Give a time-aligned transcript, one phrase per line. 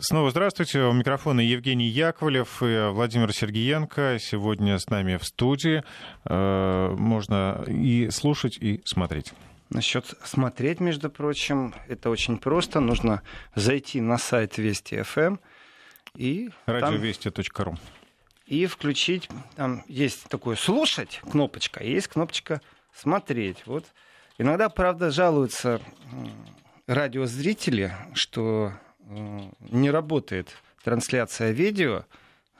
[0.00, 0.82] Снова здравствуйте.
[0.82, 4.18] У микрофона Евгений Яковлев и Владимир Сергеенко.
[4.20, 5.82] Сегодня с нами в студии.
[6.24, 9.32] Э, можно и слушать, и смотреть.
[9.70, 12.78] Насчет смотреть, между прочим, это очень просто.
[12.78, 13.22] Нужно
[13.56, 15.40] зайти на сайт Вести ФМ эм
[16.16, 16.50] и...
[16.66, 17.76] Радиовести.ру
[18.46, 22.60] И включить, там есть такое «слушать» кнопочка, и есть кнопочка
[22.94, 23.66] «смотреть».
[23.66, 23.84] Вот.
[24.38, 25.80] Иногда, правда, жалуются
[26.86, 28.72] радиозрители, что
[29.08, 32.04] не работает трансляция видео,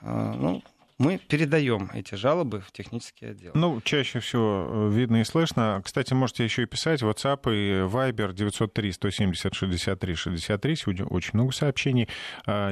[0.01, 0.63] э, ну,
[0.97, 3.51] мы передаем эти жалобы в технический отдел.
[3.55, 5.83] Ну, чаще всего э, видно и слышно.
[5.85, 10.77] Кстати, можете еще и писать WhatsApp и Viber 903 170 63 63.
[10.77, 12.09] Сегодня очень много сообщений.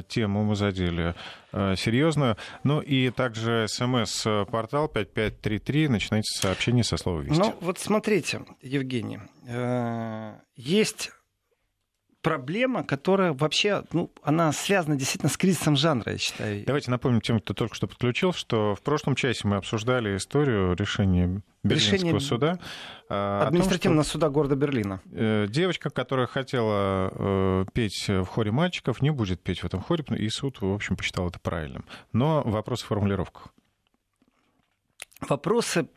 [0.09, 1.15] Тему мы задели
[1.53, 2.37] серьезно.
[2.63, 5.89] Ну и также смс-портал 5533.
[5.89, 7.39] Начинайте сообщение со слова «Вести».
[7.39, 9.19] Ну, вот смотрите, Евгений.
[10.55, 11.11] Есть
[12.23, 16.65] проблема, которая вообще, ну, она связана действительно с кризисом жанра, я считаю.
[16.65, 21.43] Давайте напомним тем, кто только что подключил, что в прошлом часе мы обсуждали историю решения
[21.65, 22.59] Берлинского Решение суда.
[23.09, 25.01] А, административного том, суда города Берлина.
[25.13, 30.05] Э, девочка, которая хотела э, петь в хоре мальчиков, не будет петь в этом хоре,
[30.17, 31.85] и суд, в общем, посчитал это правильным.
[32.13, 33.49] Но вопрос в формулировках.
[35.29, 35.89] Вопросы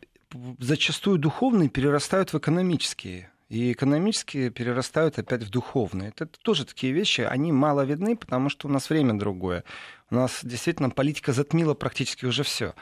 [0.58, 6.08] зачастую духовные перерастают в экономические и экономически перерастают опять в духовные.
[6.08, 9.64] Это тоже такие вещи, они мало видны, потому что у нас время другое.
[10.10, 12.74] У нас действительно политика затмила практически уже все.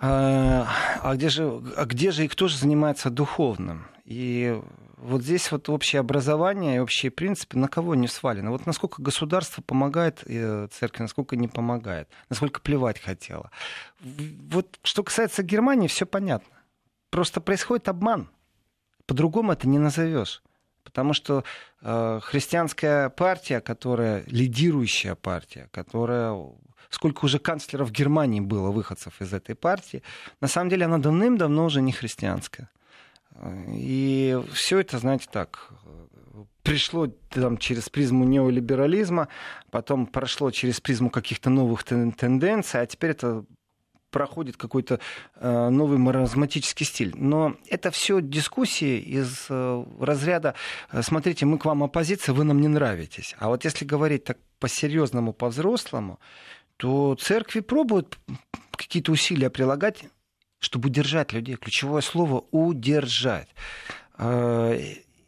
[0.00, 0.68] А,
[1.00, 3.86] а где же, а где же и кто же занимается духовным?
[4.04, 4.60] И
[4.96, 8.50] вот здесь вот общее образование и общие принципы на кого не свалены.
[8.50, 13.50] Вот насколько государство помогает э, церкви, насколько не помогает, насколько плевать хотело.
[14.00, 16.56] Вот что касается Германии, все понятно.
[17.10, 18.28] Просто происходит обман.
[19.12, 20.42] По-другому это не назовешь.
[20.84, 21.44] Потому что
[21.82, 26.34] э, христианская партия, которая лидирующая партия, которая
[26.88, 30.02] сколько уже канцлеров Германии было выходцев из этой партии,
[30.40, 32.70] на самом деле она давным-давно уже не христианская.
[33.68, 35.68] И все это, знаете, так,
[36.62, 39.28] пришло там, через призму неолиберализма,
[39.70, 43.44] потом прошло через призму каких-то новых тенденций, а теперь это
[44.12, 45.00] проходит какой-то
[45.34, 47.12] э, новый маразматический стиль.
[47.16, 50.54] Но это все дискуссии из э, разряда
[50.92, 53.34] э, «смотрите, мы к вам оппозиция, вы нам не нравитесь».
[53.38, 56.20] А вот если говорить так по-серьезному, по-взрослому,
[56.76, 58.18] то церкви пробуют
[58.76, 60.04] какие-то усилия прилагать,
[60.60, 61.56] чтобы удержать людей.
[61.56, 63.48] Ключевое слово «удержать».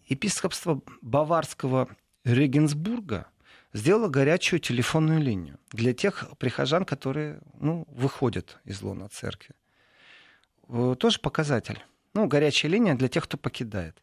[0.06, 1.89] Епископство Баварского
[2.25, 3.27] Регенсбурга–
[3.74, 9.54] сделала горячую телефонную линию для тех прихожан, которые ну, выходят из лона церкви.
[10.68, 11.84] Э, тоже показатель.
[12.14, 14.00] Ну, горячая линия для тех, кто покидает.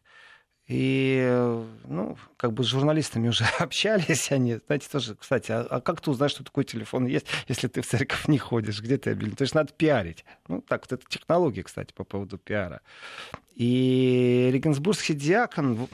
[0.68, 4.60] И, ну, как бы с журналистами уже общались они.
[4.66, 7.86] Знаете, тоже, кстати, а, а как ты узнаешь, что такой телефон есть, если ты в
[7.86, 8.80] церковь не ходишь?
[8.80, 9.36] Где ты объявлен?
[9.36, 10.24] То есть надо пиарить.
[10.48, 12.82] Ну, так вот, это технология, кстати, по поводу пиара.
[13.54, 15.88] И Регенсбургский диакон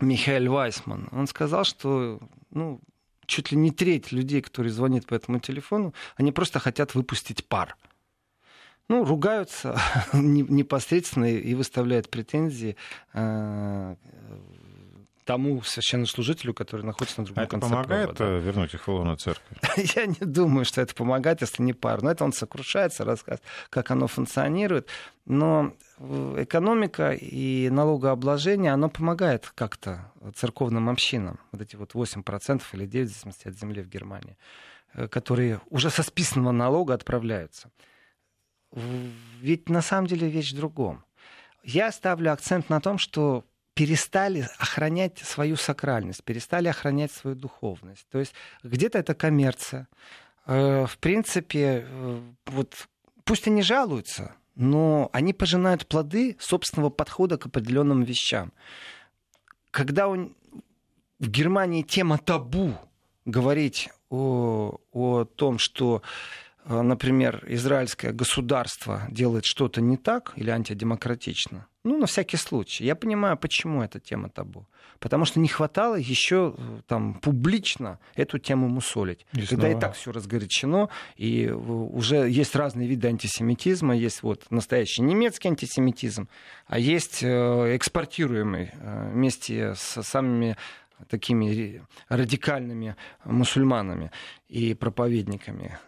[0.00, 2.20] Михаил Вайсман, он сказал, что
[2.50, 2.80] ну,
[3.26, 7.76] чуть ли не треть людей, которые звонят по этому телефону, они просто хотят выпустить пар.
[8.88, 9.78] Ну, ругаются
[10.12, 12.76] непосредственно и выставляют претензии
[13.14, 13.96] э,
[15.26, 18.38] тому священнослужителю, который находится на другом а конце это помогает провода.
[18.38, 19.56] вернуть их в лоно церкви?
[19.96, 22.02] Я не думаю, что это помогает, если не пар.
[22.02, 24.88] Но это он сокрушается, рассказывает, как оно функционирует.
[25.26, 31.40] Но э, экономика и налогообложение, оно помогает как-то церковным общинам.
[31.50, 34.38] Вот эти вот 8% или 9% в зависимости от земли в Германии,
[34.94, 37.70] э, которые уже со списанного налога отправляются.
[39.40, 41.04] Ведь на самом деле вещь в другом.
[41.64, 43.44] Я ставлю акцент на том, что
[43.76, 48.06] перестали охранять свою сакральность, перестали охранять свою духовность.
[48.10, 48.32] То есть
[48.62, 49.86] где-то это коммерция.
[50.46, 52.88] Э, в принципе, э, вот
[53.24, 58.50] пусть они жалуются, но они пожинают плоды собственного подхода к определенным вещам.
[59.70, 60.34] Когда он,
[61.18, 62.72] в Германии тема табу
[63.26, 66.00] говорить о, о том, что
[66.64, 72.84] э, например, израильское государство делает что-то не так или антидемократично, ну, на всякий случай.
[72.84, 74.66] Я понимаю, почему эта тема табу.
[74.98, 79.26] Потому что не хватало еще э, там публично эту тему мусолить.
[79.32, 79.78] И Когда снова.
[79.78, 83.94] и так все разгорячено, и уже есть разные виды антисемитизма.
[83.94, 86.28] Есть вот настоящий немецкий антисемитизм,
[86.66, 90.56] а есть э, экспортируемый э, вместе с самыми
[91.08, 94.10] такими радикальными мусульманами
[94.48, 95.78] и проповедниками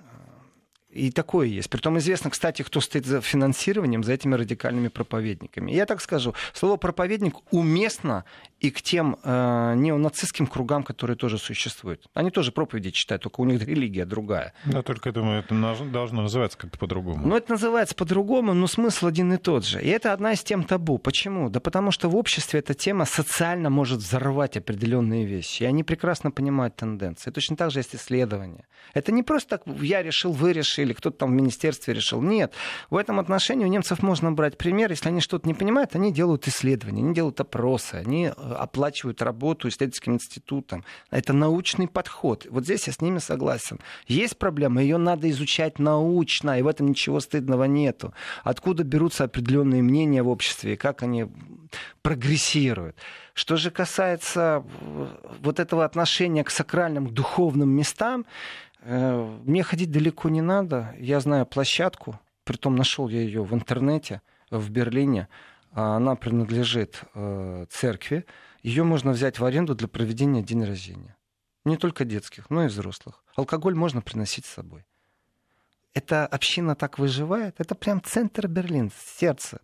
[0.91, 1.69] и такое есть.
[1.69, 5.71] Притом известно, кстати, кто стоит за финансированием, за этими радикальными проповедниками.
[5.71, 8.25] я так скажу, слово проповедник уместно
[8.61, 12.07] и к тем э, неонацистским кругам, которые тоже существуют.
[12.15, 14.53] Они тоже проповеди читают, только у них религия другая.
[14.65, 15.55] Да, только я думаю, это
[15.91, 17.27] должно называться как-то по-другому.
[17.27, 19.81] Ну, это называется по-другому, но смысл один и тот же.
[19.81, 20.99] И это одна из тем табу.
[20.99, 21.51] Почему?
[21.51, 25.63] Да потому что в обществе эта тема социально может взорвать определенные вещи.
[25.63, 27.31] И они прекрасно понимают тенденции.
[27.31, 28.67] Точно так же есть исследования.
[28.95, 32.21] Это не просто так я решил, вы решили, кто-то там в министерстве решил.
[32.21, 32.53] Нет.
[32.91, 34.91] В этом отношении у немцев можно брать пример.
[34.91, 39.69] Если они что-то не понимают, они делают исследования, они делают опросы, они э, оплачивают работу
[39.69, 40.85] исследовательским институтам.
[41.11, 42.47] Это научный подход.
[42.51, 43.81] Вот здесь я с ними согласен.
[44.07, 48.13] Есть проблема, ее надо изучать научно, и в этом ничего стыдного нету.
[48.45, 51.27] Откуда берутся определенные мнения в обществе, и как они
[52.03, 52.97] прогрессируют.
[53.35, 55.07] Что же касается э,
[55.43, 58.27] вот этого отношения к сакральным, духовным местам,
[58.81, 60.95] э, мне ходить далеко не надо.
[60.99, 65.29] Я знаю площадку, притом нашел я ее в интернете в Берлине.
[65.73, 68.25] Она принадлежит э, церкви.
[68.63, 71.17] Ее можно взять в аренду для проведения день рождения.
[71.65, 73.23] Не только детских, но и взрослых.
[73.37, 74.87] Алкоголь можно приносить с собой.
[75.95, 77.57] Эта община так выживает.
[77.59, 79.61] Это прям центр Берлина, сердце.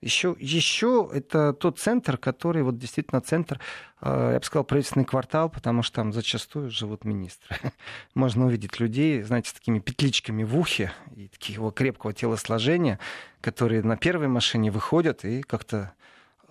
[0.00, 3.60] Еще, еще это тот центр, который вот действительно центр,
[4.00, 7.56] э, я бы сказал, правительственный квартал, потому что там зачастую живут министры.
[8.14, 13.00] Можно увидеть людей, знаете, с такими петличками в ухе и такого крепкого телосложения,
[13.40, 15.92] которые на первой машине выходят и как-то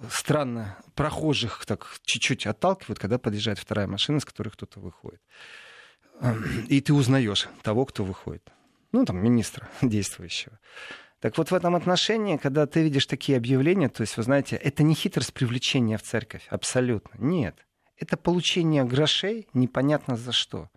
[0.10, 5.22] странно прохожих так чуть-чуть отталкивают, когда подъезжает вторая машина, с которой кто-то выходит.
[6.68, 8.52] И ты узнаешь того, кто выходит.
[8.92, 10.60] Ну, там, министра действующего.
[11.20, 14.84] Так вот, в этом отношении, когда ты видишь такие объявления, то есть, вы знаете, это
[14.84, 17.18] не хитрость привлечения в церковь, абсолютно.
[17.18, 17.66] Нет.
[17.98, 20.70] Это получение грошей непонятно за что.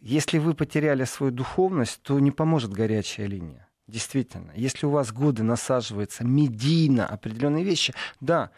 [0.00, 3.68] Если вы потеряли свою духовность, то не поможет горячая линия.
[3.86, 8.50] Действительно, если у вас годы насаживаются медийно определенные вещи, да,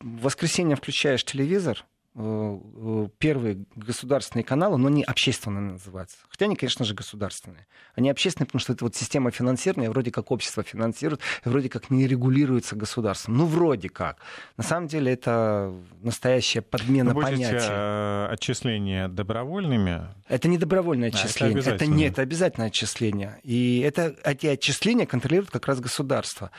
[0.00, 6.18] в воскресенье включаешь телевизор, первые государственные каналы, но они общественные называются.
[6.28, 7.66] Хотя они, конечно же, государственные.
[7.94, 12.06] Они общественные, потому что это вот система финансирования, вроде как общество финансирует, вроде как не
[12.06, 13.38] регулируется государством.
[13.38, 14.18] Ну, вроде как.
[14.58, 15.72] На самом деле это
[16.02, 17.68] настоящая подмена Вы понятия.
[17.70, 20.02] Э, отчисления добровольными?
[20.28, 21.56] Это не добровольное отчисление.
[21.56, 23.40] А, это, это не это обязательное отчисление.
[23.42, 26.50] И это, эти отчисления контролирует как раз государство.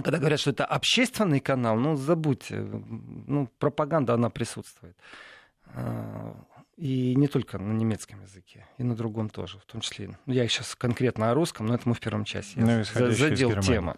[0.00, 4.96] А когда говорят, что это общественный канал, ну, забудьте, ну, пропаганда, она присутствует.
[5.74, 6.34] А,
[6.78, 10.16] и не только на немецком языке, и на другом тоже, в том числе.
[10.24, 12.52] Ну, я сейчас конкретно о русском, но это мы в первом часе.
[12.56, 13.96] Ну, задел тему.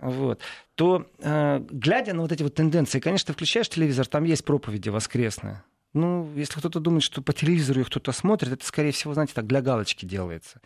[0.00, 0.40] Вот.
[0.74, 4.88] То, а, глядя на вот эти вот тенденции, конечно, ты включаешь телевизор, там есть проповеди
[4.88, 5.62] воскресные.
[5.94, 9.46] Ну, если кто-то думает, что по телевизору их кто-то смотрит, это, скорее всего, знаете, так
[9.46, 10.60] для галочки делается.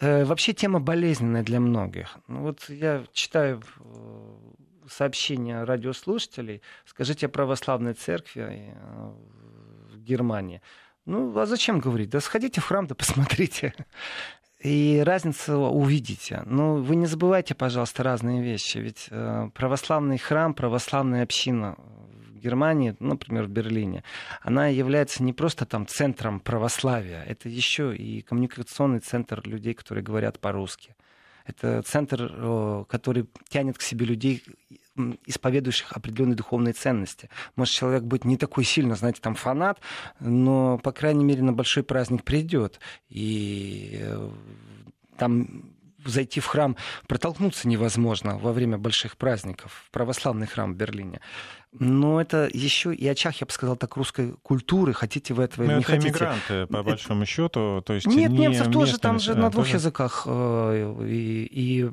[0.00, 2.18] Э, вообще тема болезненная для многих.
[2.26, 4.36] Ну, вот я читаю э,
[4.88, 6.62] сообщения радиослушателей.
[6.84, 9.12] Скажите о православной церкви э,
[9.92, 10.60] в Германии.
[11.06, 12.10] Ну, а зачем говорить?
[12.10, 13.74] Да сходите в храм, да посмотрите.
[14.60, 16.42] И разницу увидите.
[16.46, 18.78] Но вы не забывайте, пожалуйста, разные вещи.
[18.78, 19.10] Ведь
[19.52, 21.76] православный храм, православная община
[22.44, 24.04] Германии, например, в Берлине,
[24.42, 30.38] она является не просто там центром православия, это еще и коммуникационный центр людей, которые говорят
[30.40, 30.94] по-русски.
[31.46, 34.42] Это центр, э, который тянет к себе людей,
[35.26, 37.28] исповедующих определенные духовные ценности.
[37.56, 39.80] Может, человек будет не такой сильно, знаете, там фанат,
[40.20, 42.80] но, по крайней мере, на большой праздник придет.
[43.08, 44.30] И э,
[45.18, 45.74] там
[46.04, 51.20] зайти в храм, протолкнуться невозможно во время больших праздников, православный храм в Берлине.
[51.78, 54.92] Но это еще и очаг, я бы сказал так, русской культуры.
[54.92, 56.08] Хотите вы этого или не это хотите.
[56.08, 57.82] иммигранты, по большому счету.
[57.84, 59.76] То есть Нет, не немцев тоже, там же на двух тоже...
[59.76, 60.22] языках.
[60.26, 61.90] Э, и, и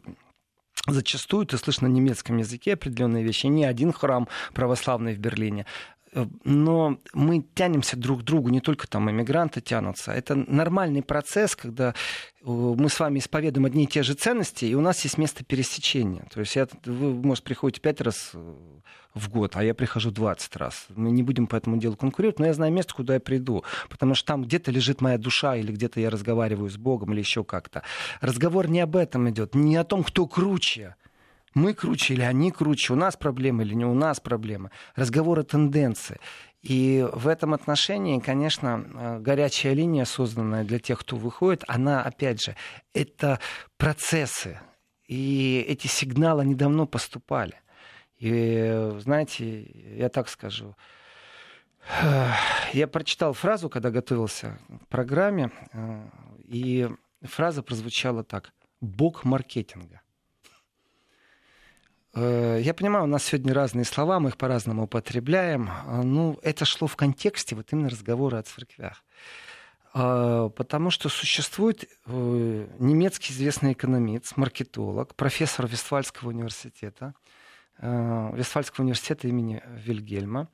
[0.88, 3.46] Зачастую ты слышишь на немецком языке определенные вещи.
[3.46, 5.66] Не один храм православный в Берлине.
[6.14, 10.12] Э, но мы тянемся друг к другу, не только там иммигранты тянутся.
[10.12, 11.94] Это нормальный процесс, когда э,
[12.44, 16.26] мы с вами исповедуем одни и те же ценности, и у нас есть место пересечения.
[16.34, 18.56] То есть я, вы, может, приходите пять раз э,
[19.14, 20.88] в год, а я прихожу 20 раз.
[20.90, 23.64] Мы не будем по этому делу конкурировать, но я знаю место, куда я приду.
[23.90, 27.44] Потому что там где-то лежит моя душа, или где-то я разговариваю с Богом, или еще
[27.44, 27.84] как-то.
[28.20, 30.96] Разговор не об этом идет, не о том, кто круче
[31.54, 34.72] мы круче или они круче, у нас проблемы или не у нас проблемы.
[34.96, 36.20] Разговор о тенденции.
[36.62, 42.44] И в этом отношении, конечно, э, горячая линия, созданная для тех, кто выходит, она, опять
[42.44, 42.56] же,
[42.94, 43.40] это
[43.78, 44.60] процессы.
[45.08, 47.56] И эти сигналы недавно поступали.
[48.18, 49.64] И, знаете,
[49.98, 50.76] я так скажу,
[52.74, 56.08] я прочитал фразу, когда готовился к программе, э,
[56.46, 56.88] и
[57.24, 58.54] фраза прозвучала так.
[58.80, 60.02] Бог маркетинга.
[62.14, 65.70] Э, я понимаю, у нас сегодня разные слова, мы их по-разному употребляем.
[65.70, 69.04] А, ну, это шло в контексте вот именно разговора о церквях.
[69.94, 77.14] А, потому что существует э, немецкий известный экономист, маркетолог, профессор Вестфальского университета,
[77.78, 80.48] э, Вестфальского университета имени Вильгельма.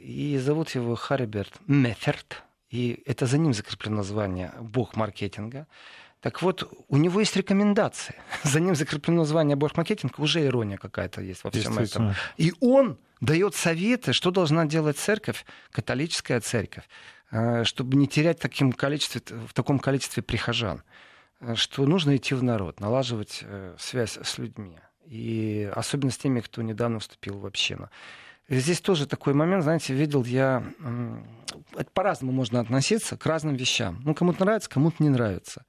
[0.00, 2.42] И зовут его Хариберт Меферт.
[2.68, 5.66] И это за ним закреплено название «Бог маркетинга».
[6.24, 8.14] Так вот, у него есть рекомендации.
[8.44, 12.14] За ним закреплено звание борг-маркетинг, уже ирония какая-то есть во всем этом.
[12.38, 16.84] И он дает советы, что должна делать церковь, католическая церковь,
[17.30, 20.82] э, чтобы не терять таким количестве, в таком количестве прихожан.
[21.40, 24.78] Э, что нужно идти в народ, налаживать э, связь с людьми.
[25.04, 27.90] И особенно с теми, кто недавно вступил в общину.
[28.48, 30.64] Здесь тоже такой момент, знаете, видел я...
[31.76, 34.00] Это по-разному можно относиться к разным вещам.
[34.04, 35.66] Ну, кому-то нравится, кому-то не нравится.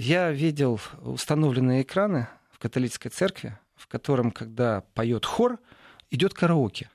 [0.00, 5.58] Я видел установленные экраны в католической церкви, в котором, когда поет хор,
[6.12, 6.88] идет караоке.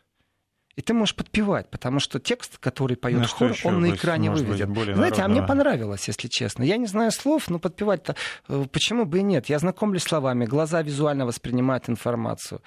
[0.76, 4.74] И ты можешь подпевать, потому что текст, который поет ну, хор, он на экране выведен.
[4.74, 5.26] Быть, Знаете, народного.
[5.26, 6.64] а мне понравилось, если честно.
[6.64, 8.16] Я не знаю слов, но подпевать-то
[8.50, 9.50] э, почему бы и нет?
[9.50, 12.62] Я знакомлюсь словами, глаза визуально воспринимают информацию.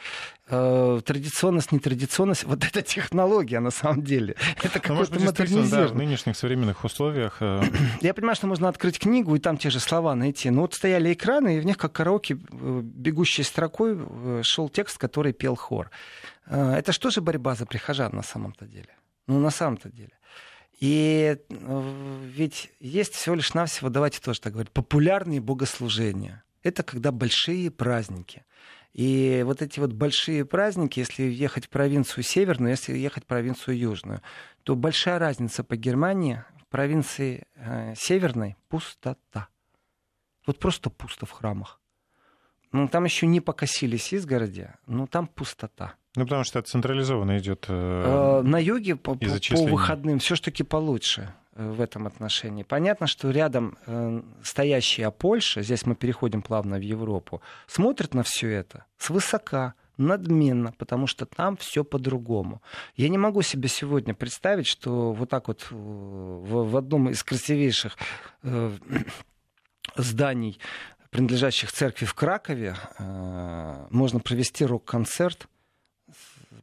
[0.48, 4.36] Э, традиционность, нетрадиционность, вот эта технология на самом деле.
[4.62, 5.88] Это ну, какой-то модернизирован.
[5.88, 7.38] Да, в нынешних современных условиях.
[7.40, 7.60] Э,
[8.02, 10.48] Я понимаю, что можно открыть книгу и там те же слова найти.
[10.50, 13.98] Но вот стояли экраны, и в них как караоке бегущей строкой
[14.44, 15.90] шел текст, который пел хор.
[16.46, 18.96] Э, это что же борьба за прихожан на самом-то деле?
[19.26, 20.12] Ну, на самом-то деле.
[20.78, 26.44] И э, ведь есть всего лишь навсего, давайте тоже так говорить, популярные богослужения.
[26.62, 28.44] Это когда большие праздники.
[28.92, 33.78] И вот эти вот большие праздники, если ехать в провинцию северную, если ехать в провинцию
[33.78, 34.22] южную,
[34.62, 36.42] то большая разница по Германии.
[36.62, 39.48] В провинции э, северной пустота.
[40.46, 41.80] Вот просто пусто в храмах.
[42.76, 45.94] Ну, там еще не покосились изгороди, но там пустота.
[46.14, 47.66] Ну, потому что это централизованно идет.
[47.68, 52.64] Э, на юге по, по, по выходным все-таки получше э, в этом отношении.
[52.64, 58.50] Понятно, что рядом э, стоящая Польша, здесь мы переходим плавно в Европу, смотрит на все
[58.50, 62.60] это свысока, надменно, потому что там все по-другому.
[62.94, 67.96] Я не могу себе сегодня представить, что вот так вот в, в одном из красивейших
[68.42, 68.72] э,
[69.96, 70.58] зданий,
[71.16, 75.48] принадлежащих церкви в Кракове, э, можно провести рок-концерт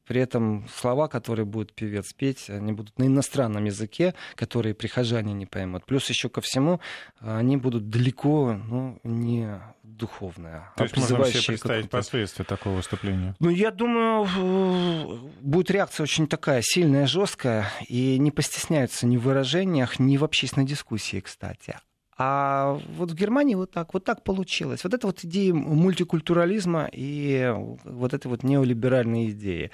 [0.06, 5.48] при этом слова, которые будет певец петь, они будут на иностранном языке, которые прихожане не
[5.48, 5.86] поймут.
[5.86, 6.80] Плюс еще ко всему,
[7.20, 10.72] они будут далеко, ну, не духовное.
[10.76, 13.36] То есть можно себе представить последствия такого выступления?
[13.40, 19.98] Ну, я думаю, будет реакция очень такая сильная, жесткая, и не постесняются ни в выражениях,
[19.98, 21.78] ни в общественной дискуссии, кстати.
[22.18, 24.84] А вот в Германии вот так, вот так получилось.
[24.84, 27.54] Вот это вот идея мультикультурализма и
[27.84, 29.72] вот этой вот неолиберальной идеи,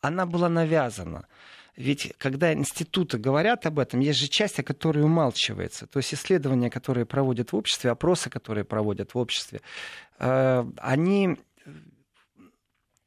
[0.00, 1.26] она была навязана.
[1.76, 5.86] Ведь когда институты говорят об этом, есть же часть, о которой умалчивается.
[5.86, 9.60] То есть исследования, которые проводят в обществе, опросы, которые проводят в обществе,
[10.20, 11.36] э, они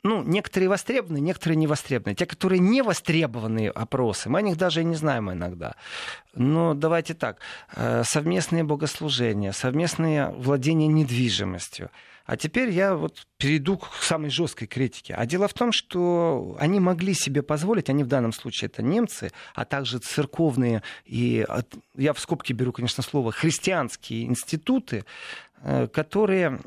[0.03, 2.15] ну, некоторые востребованы, некоторые не востребованы.
[2.15, 5.75] Те, которые не востребованные опросы, мы о них даже и не знаем иногда.
[6.33, 7.39] Но давайте так,
[7.75, 11.89] э, совместные богослужения, совместное владение недвижимостью.
[12.27, 15.13] А теперь я вот перейду к самой жесткой критике.
[15.13, 19.31] А дело в том, что они могли себе позволить, они в данном случае это немцы,
[19.55, 21.45] а также церковные и,
[21.95, 25.05] я в скобки беру, конечно, слово, христианские институты,
[25.93, 26.59] которые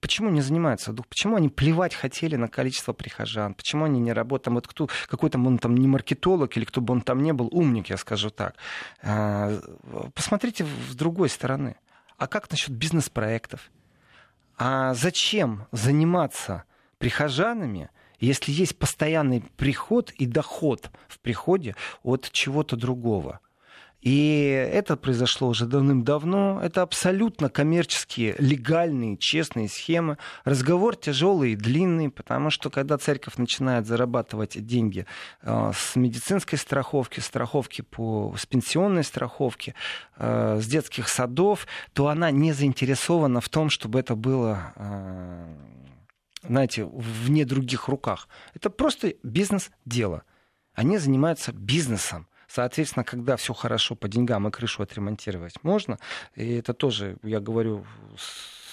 [0.00, 1.06] почему не занимаются дух?
[1.06, 3.54] Почему они плевать хотели на количество прихожан?
[3.54, 4.54] Почему они не работают?
[4.54, 7.90] Вот кто, какой-то он там не маркетолог или кто бы он там не был, умник,
[7.90, 8.54] я скажу так.
[9.02, 9.58] А,
[10.14, 11.76] посмотрите с другой стороны.
[12.16, 13.70] А как насчет бизнес-проектов?
[14.56, 16.64] А зачем заниматься
[16.98, 23.40] прихожанами, если есть постоянный приход и доход в приходе от чего-то другого?
[24.04, 26.60] И это произошло уже давным-давно.
[26.62, 30.18] Это абсолютно коммерческие, легальные, честные схемы.
[30.44, 35.06] Разговор тяжелый и длинный, потому что когда церковь начинает зарабатывать деньги
[35.40, 39.74] э, с медицинской страховки, страховки по, с пенсионной страховки,
[40.18, 45.56] э, с детских садов, то она не заинтересована в том, чтобы это было э,
[46.46, 48.28] знаете, вне других руках.
[48.52, 50.24] Это просто бизнес-дело.
[50.74, 52.28] Они занимаются бизнесом.
[52.54, 55.98] Соответственно, когда все хорошо по деньгам и крышу отремонтировать можно,
[56.36, 57.84] и это тоже, я говорю,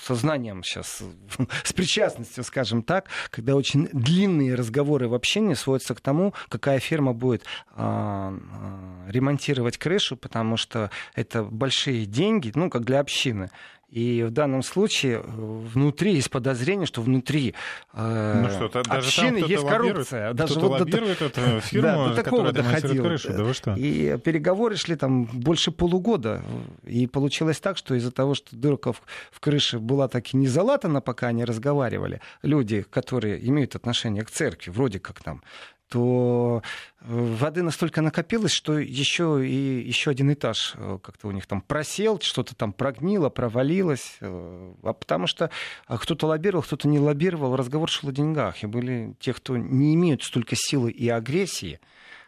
[0.03, 1.01] сознанием сейчас,
[1.63, 7.13] с причастностью, скажем так, когда очень длинные разговоры в общении сводятся к тому, какая фирма
[7.13, 13.49] будет а, а, ремонтировать крышу, потому что это большие деньги, ну, как для общины.
[13.91, 17.53] И в данном случае э, внутри есть подозрение, что внутри
[17.93, 20.33] э, ну что, даже общины там есть коррупция.
[20.33, 23.03] Даже вот лоббирует до, эту фирму, да, до такого доходило.
[23.03, 23.33] Крышу.
[23.33, 23.75] Да вы что?
[23.75, 26.41] И переговоры шли там больше полугода.
[26.85, 30.47] И получилось так, что из-за того, что дырка в, в крыше была так и не
[30.47, 35.43] залатана, пока они разговаривали, люди, которые имеют отношение к церкви, вроде как там
[35.91, 36.63] то
[37.01, 41.59] э, воды настолько накопилось, что еще и еще один этаж э, как-то у них там
[41.61, 44.15] просел, что-то там прогнило, провалилось.
[44.21, 45.51] Э, а потому что
[45.87, 47.57] а кто-то лоббировал, кто-то не лоббировал.
[47.57, 48.63] Разговор шел о деньгах.
[48.63, 51.81] И были те, кто не имеют столько силы и агрессии,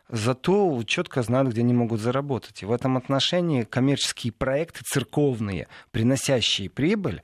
[0.09, 2.63] зато четко знают, где они могут заработать.
[2.63, 7.21] И в этом отношении коммерческие проекты церковные, приносящие прибыль,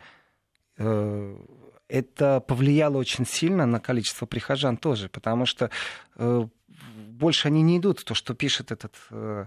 [1.90, 5.70] это повлияло очень сильно на количество прихожан тоже, потому что
[6.16, 9.46] э, больше они не идут в то, что пишет этот э,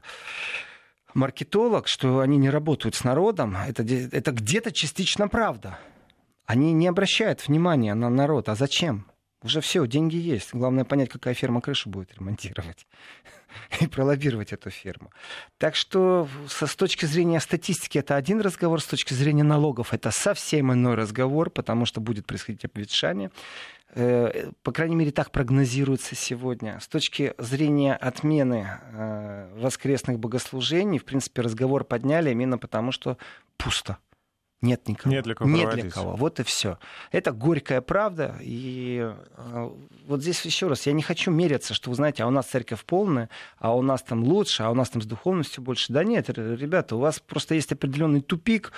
[1.15, 5.79] маркетолог, что они не работают с народом, это, это где-то частично правда.
[6.45, 8.49] Они не обращают внимания на народ.
[8.49, 9.07] А зачем?
[9.43, 10.55] Уже все, деньги есть.
[10.55, 12.87] Главное понять, какая ферма крышу будет ремонтировать
[13.81, 15.11] и пролоббировать эту ферму.
[15.59, 20.11] Так что со, с точки зрения статистики это один разговор, с точки зрения налогов это
[20.13, 23.31] совсем иной разговор, потому что будет происходить обветшание.
[23.95, 26.79] Э, по крайней мере, так прогнозируется сегодня.
[26.81, 33.19] С точки зрения отмены э, воскресных богослужений, в принципе, разговор подняли именно потому, что
[33.57, 33.99] пусто.
[34.63, 35.13] Нет никого.
[35.13, 35.51] Нет для кого.
[35.51, 36.15] Нет для кого.
[36.15, 36.79] Вот и все.
[37.11, 38.37] Это горькая правда.
[38.41, 39.71] И э,
[40.07, 42.85] вот здесь еще раз, я не хочу мериться, что вы знаете, а у нас церковь
[42.85, 43.29] полная,
[43.59, 45.93] а у нас там лучше, а у нас там с духовностью больше.
[45.93, 48.71] Да нет, ребята, у вас просто есть определенный тупик,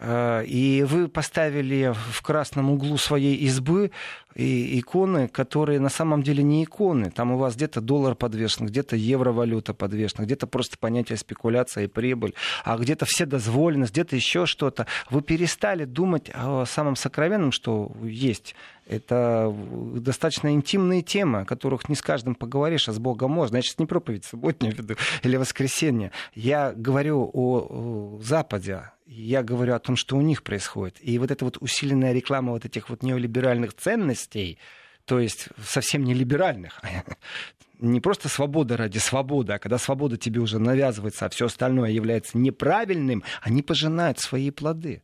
[0.00, 3.92] э, и вы поставили в красном углу своей избы
[4.38, 7.10] и иконы, которые на самом деле не иконы.
[7.10, 12.34] Там у вас где-то доллар подвешен, где-то евровалюта подвешена, где-то просто понятие спекуляция и прибыль,
[12.64, 14.86] а где-то все дозволенность, где-то еще что-то.
[15.10, 18.54] Вы перестали думать о самом сокровенном, что есть.
[18.86, 19.52] Это
[19.96, 23.56] достаточно интимные темы, о которых не с каждым поговоришь, а с Богом можно.
[23.56, 26.12] Я сейчас не проповедь субботнюю веду или воскресенье.
[26.34, 30.98] Я говорю о, Западе, я говорю о том, что у них происходит.
[31.00, 34.58] И вот эта вот усиленная реклама вот этих вот неолиберальных ценностей,
[35.06, 36.82] то есть совсем не либеральных,
[37.80, 42.36] не просто свобода ради свободы, а когда свобода тебе уже навязывается, а все остальное является
[42.36, 45.02] неправильным, они пожинают свои плоды.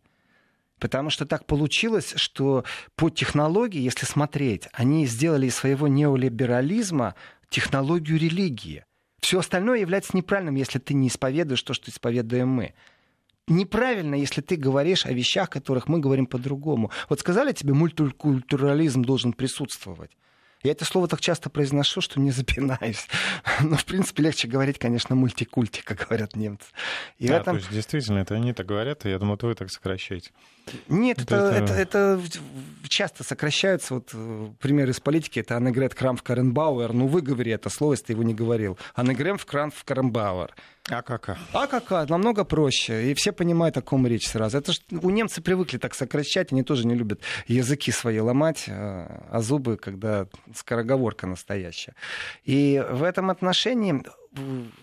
[0.78, 2.64] Потому что так получилось, что
[2.96, 7.14] по технологии, если смотреть, они сделали из своего неолиберализма
[7.48, 8.85] технологию религии.
[9.20, 12.74] Все остальное является неправильным, если ты не исповедуешь то, что исповедуем мы
[13.48, 16.90] неправильно, если ты говоришь о вещах, которых мы говорим по-другому.
[17.09, 20.11] Вот сказали тебе, мультикультурализм должен присутствовать.
[20.64, 23.07] Я это слово так часто произношу, что не запинаюсь.
[23.61, 26.66] Но, в принципе, легче говорить, конечно, мультикульти, как говорят немцы.
[27.18, 27.57] И да, этом...
[27.57, 30.30] то есть, действительно, это они так говорят, и я думаю, вы так сокращаете.
[30.88, 32.20] Нет, это, это, это, это
[32.88, 33.94] часто сокращаются.
[33.94, 36.92] Вот э, пример из политики, это Аннегрет Крамф Каренбауэр.
[36.92, 38.79] Ну, выговори это слово, если ты его не говорил.
[38.94, 40.55] Аннегрет Крамф Каренбауэр.
[40.90, 41.38] АКК.
[41.53, 43.11] АКК намного проще.
[43.11, 44.59] И все понимают, о ком речь сразу.
[44.59, 49.27] Это ж, у немцы привыкли так сокращать, они тоже не любят языки свои ломать, а,
[49.31, 51.94] а зубы, когда скороговорка настоящая.
[52.44, 54.03] И в этом отношении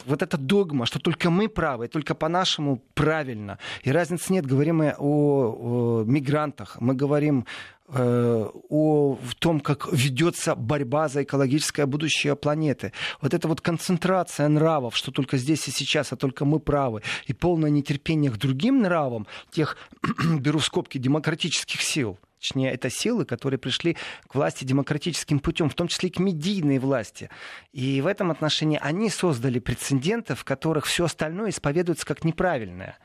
[0.06, 3.58] вот эта догма, что только мы правы, только по-нашему правильно.
[3.84, 4.46] И разницы нет.
[4.46, 7.46] Говорим мы о, о мигрантах, мы говорим
[7.94, 12.94] Э, о в том, как ведется борьба за экологическое будущее планеты.
[13.20, 17.34] Вот эта вот концентрация нравов, что только здесь и сейчас, а только мы правы, и
[17.34, 19.76] полное нетерпение к другим нравам, тех,
[20.40, 23.96] беру скобки, демократических сил, точнее, это силы, которые пришли
[24.28, 27.30] к власти демократическим путем, в том числе и к медийной власти.
[27.72, 32.98] И в этом отношении они создали прецеденты, в которых все остальное исповедуется как неправильное.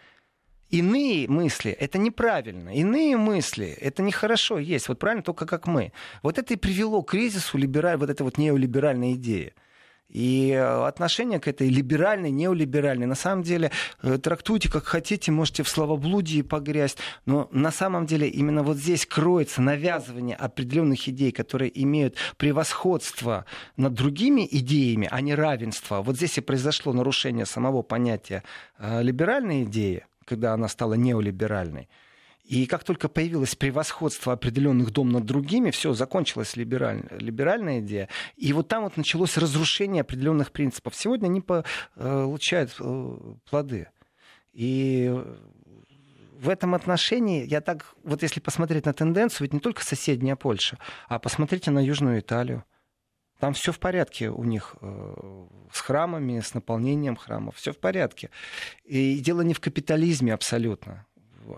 [0.70, 2.74] Иные мысли— это неправильно.
[2.74, 4.88] Иные мысли— это нехорошо есть.
[4.88, 5.92] Вот правильно только как мы.
[6.22, 7.98] Вот это и привело к кризису либераль...
[7.98, 9.52] вот эта вот неолиберальная идея.
[10.08, 15.62] И э, отношение к этой либеральной, неолиберальной, на самом деле, э, трактуйте как хотите, можете
[15.62, 21.70] в словоблудии погрязть, но на самом деле именно вот здесь кроется навязывание определенных идей, которые
[21.82, 26.02] имеют превосходство над другими идеями, а не равенство.
[26.02, 28.44] Вот здесь и произошло нарушение самого понятия
[28.78, 31.88] э, либеральной идеи, когда она стала неолиберальной.
[32.46, 37.02] И как только появилось превосходство определенных дом над другими, все, закончилась либераль...
[37.10, 38.08] либеральная идея.
[38.36, 40.94] И вот там вот началось разрушение определенных принципов.
[40.94, 43.16] Сегодня они получают э,
[43.50, 43.88] плоды.
[44.52, 45.12] И
[46.38, 50.78] в этом отношении, я так, вот если посмотреть на тенденцию, ведь не только соседняя Польша,
[51.08, 52.64] а посмотрите на Южную Италию.
[53.40, 58.30] Там все в порядке у них э, с храмами, с наполнением храмов, все в порядке.
[58.84, 61.05] И дело не в капитализме абсолютно.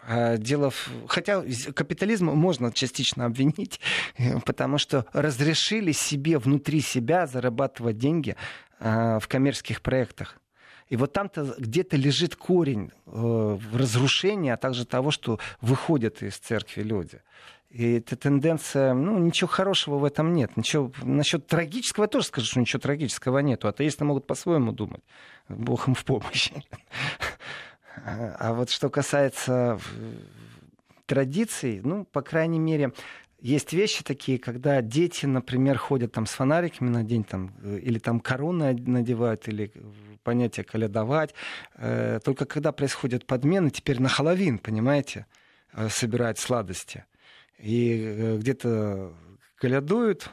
[0.07, 0.89] А дело в...
[1.07, 1.43] Хотя
[1.75, 3.81] капитализм можно частично обвинить,
[4.45, 8.37] потому что разрешили себе внутри себя зарабатывать деньги
[8.81, 10.39] в коммерческих проектах.
[10.89, 16.83] И вот там-то где-то лежит корень э, разрушения, а также того, что выходят из церкви
[16.83, 17.21] люди.
[17.71, 20.57] И эта тенденция, ну, ничего хорошего в этом нет.
[20.57, 23.69] Ничего, насчет трагического я тоже скажу, что ничего трагического нету.
[23.69, 25.03] Атеисты могут по-своему думать.
[25.51, 26.51] Бог им в помощь.
[28.05, 29.79] А вот что касается
[31.07, 32.93] традиций, ну, по крайней мере,
[33.41, 37.99] есть вещи такие, когда дети, например, ходят там с фонариками на день, там, э, или
[37.99, 39.73] там короны надевают, или
[40.25, 41.35] понятие колядовать.
[41.77, 45.27] Э, только когда происходят подмены, теперь на Хэллоуин, понимаете,
[45.73, 47.05] э, собирают сладости.
[47.59, 49.13] И где-то
[49.57, 50.31] колядуют,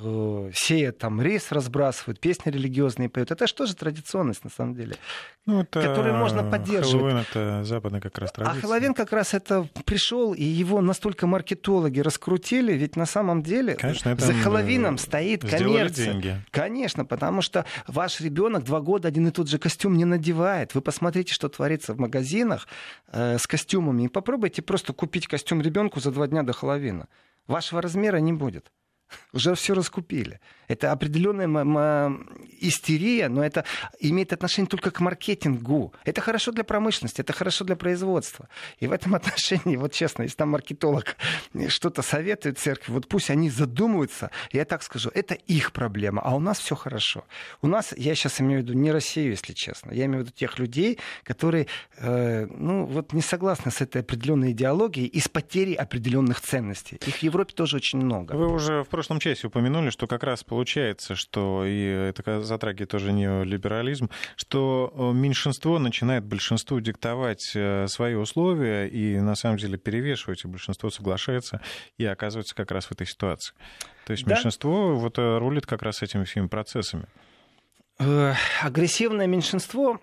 [0.00, 3.32] Э, там рис, разбрасывают, песни религиозные поют.
[3.32, 4.94] Это же традиционность, на самом деле,
[5.44, 5.82] ну, это...
[5.82, 6.92] которую можно поддерживать.
[6.92, 8.58] Хэллоуин— это западная как раз традиция.
[8.58, 13.74] А Хэллоуин как раз это пришел, и его настолько маркетологи раскрутили, ведь на самом деле
[13.74, 16.12] Конечно, за Хэллоуином стоит коммерция.
[16.12, 16.40] деньги.
[16.52, 20.76] Конечно, потому что ваш ребенок два года один и тот же костюм не надевает.
[20.76, 22.68] Вы посмотрите, что творится в магазинах
[23.10, 27.08] э, с костюмами, и попробуйте просто купить костюм ребенку за два дня до Хэллоуина.
[27.48, 28.70] Вашего размера не будет.
[29.32, 30.40] Уже все раскупили.
[30.68, 32.14] Это определенная
[32.60, 33.64] истерия, но это
[34.00, 35.94] имеет отношение только к маркетингу.
[36.04, 38.48] Это хорошо для промышленности, это хорошо для производства.
[38.78, 41.16] И в этом отношении, вот честно, если там маркетолог
[41.68, 46.40] что-то советует церкви, вот пусть они задумываются, я так скажу, это их проблема, а у
[46.40, 47.24] нас все хорошо.
[47.62, 50.36] У нас, я сейчас имею в виду не Россию, если честно, я имею в виду
[50.36, 51.66] тех людей, которые,
[51.96, 57.00] э, ну, вот не согласны с этой определенной идеологией и с потерей определенных ценностей.
[57.06, 58.34] Их в Европе тоже очень много.
[58.34, 63.12] Вы уже в прошлом часе упомянули, что как раз получается, что, и это затрагивает тоже
[63.12, 70.44] неолиберализм, что э, меньшинство начинает большинству диктовать э, свои условия, и на самом деле перевешивать,
[70.44, 71.60] и большинство соглашается
[71.96, 73.54] и оказывается как раз в этой ситуации.
[74.04, 74.34] То есть да?
[74.34, 77.06] меньшинство вот э, рулит как раз этими всеми процессами.
[77.98, 80.00] Агрессивное меньшинство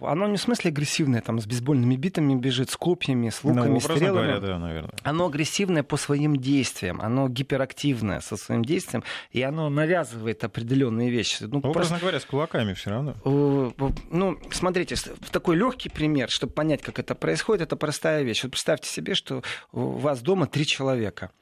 [0.00, 3.80] оно не в смысле агрессивное, там, с бейсбольными битами бежит, с копьями, с луками, ну,
[3.80, 4.08] стрелами.
[4.08, 4.90] Говоря, да, наверное.
[5.02, 11.44] Оно агрессивное по своим действиям, оно гиперактивное со своим действием, и оно навязывает определенные вещи.
[11.44, 11.98] Ну, образно просто...
[12.00, 13.14] говоря, с кулаками все равно.
[13.24, 14.96] Ну, смотрите,
[15.30, 18.42] такой легкий пример, чтобы понять, как это происходит, это простая вещь.
[18.42, 21.30] Вот представьте себе, что у вас дома три человека–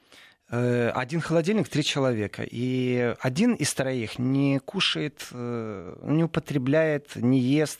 [0.51, 2.43] один холодильник, три человека.
[2.43, 7.79] И один из троих не кушает, э, не употребляет, не ест.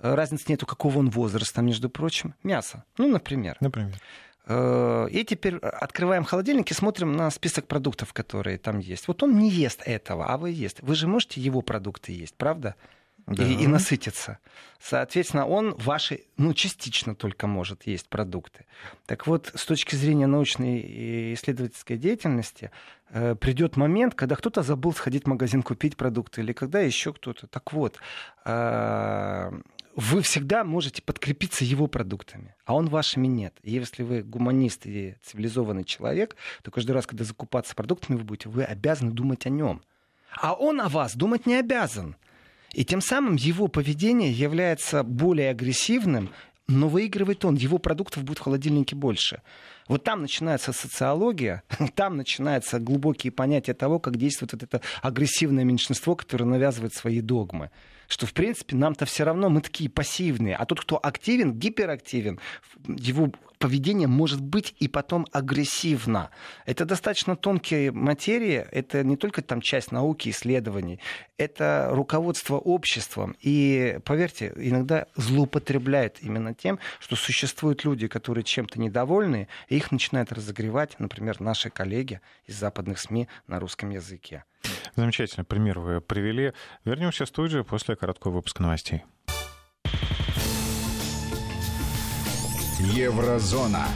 [0.00, 2.34] Разницы нету, какого он возраста, между прочим.
[2.42, 2.84] Мясо.
[2.98, 3.56] Ну, например.
[3.60, 3.96] Например.
[4.46, 9.08] Э, и теперь открываем холодильник и смотрим на список продуктов, которые там есть.
[9.08, 10.78] Вот он не ест этого, а вы ест.
[10.82, 12.74] Вы же можете его продукты есть, правда?
[13.26, 13.44] Да.
[13.44, 14.38] и, и насытиться.
[14.80, 18.64] Соответственно, он ваши, ну, частично только может есть продукты.
[19.06, 22.70] Так вот, с точки зрения научной и исследовательской деятельности,
[23.10, 27.46] э, придет момент, когда кто-то забыл сходить в магазин купить продукты, или когда еще кто-то.
[27.46, 27.98] Так вот,
[28.46, 29.50] э,
[29.96, 33.58] вы всегда можете подкрепиться его продуктами, а он вашими нет.
[33.62, 38.48] И если вы гуманист и цивилизованный человек, то каждый раз, когда закупаться продуктами вы будете,
[38.48, 39.82] вы обязаны думать о нем.
[40.36, 42.16] А он о вас думать не обязан.
[42.72, 46.30] И тем самым его поведение является более агрессивным,
[46.68, 49.42] но выигрывает он, его продуктов будет в холодильнике больше.
[49.88, 51.64] Вот там начинается социология,
[51.96, 57.70] там начинаются глубокие понятия того, как действует вот это агрессивное меньшинство, которое навязывает свои догмы
[58.10, 60.56] что, в принципе, нам-то все равно мы такие пассивные.
[60.56, 62.40] А тот, кто активен, гиперактивен,
[62.86, 66.30] его поведение может быть и потом агрессивно.
[66.66, 70.98] Это достаточно тонкие материи, это не только там часть науки, исследований,
[71.36, 73.36] это руководство обществом.
[73.40, 80.32] И, поверьте, иногда злоупотребляют именно тем, что существуют люди, которые чем-то недовольны, и их начинают
[80.32, 84.44] разогревать, например, наши коллеги из западных СМИ на русском языке.
[84.96, 86.52] Замечательно, пример вы привели.
[86.84, 89.04] Вернемся в студию после короткого выпуска новостей.
[92.78, 93.86] Еврозона.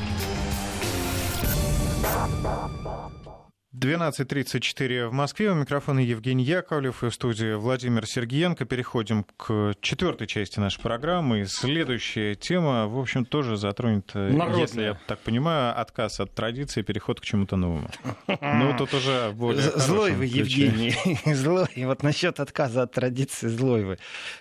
[3.76, 5.50] 12.34 в Москве.
[5.50, 8.64] У микрофона Евгений Яковлев и в студии Владимир Сергеенко.
[8.66, 11.40] Переходим к четвертой части нашей программы.
[11.40, 14.60] И следующая тема, в общем, тоже затронет, э, Народная.
[14.60, 17.90] если я так понимаю, отказ от традиции, переход к чему-то новому.
[18.40, 20.94] Ну, тут уже более Злой вы, Евгений.
[21.34, 21.68] Злой.
[21.76, 23.98] Вот насчет отказа от традиции злой вы.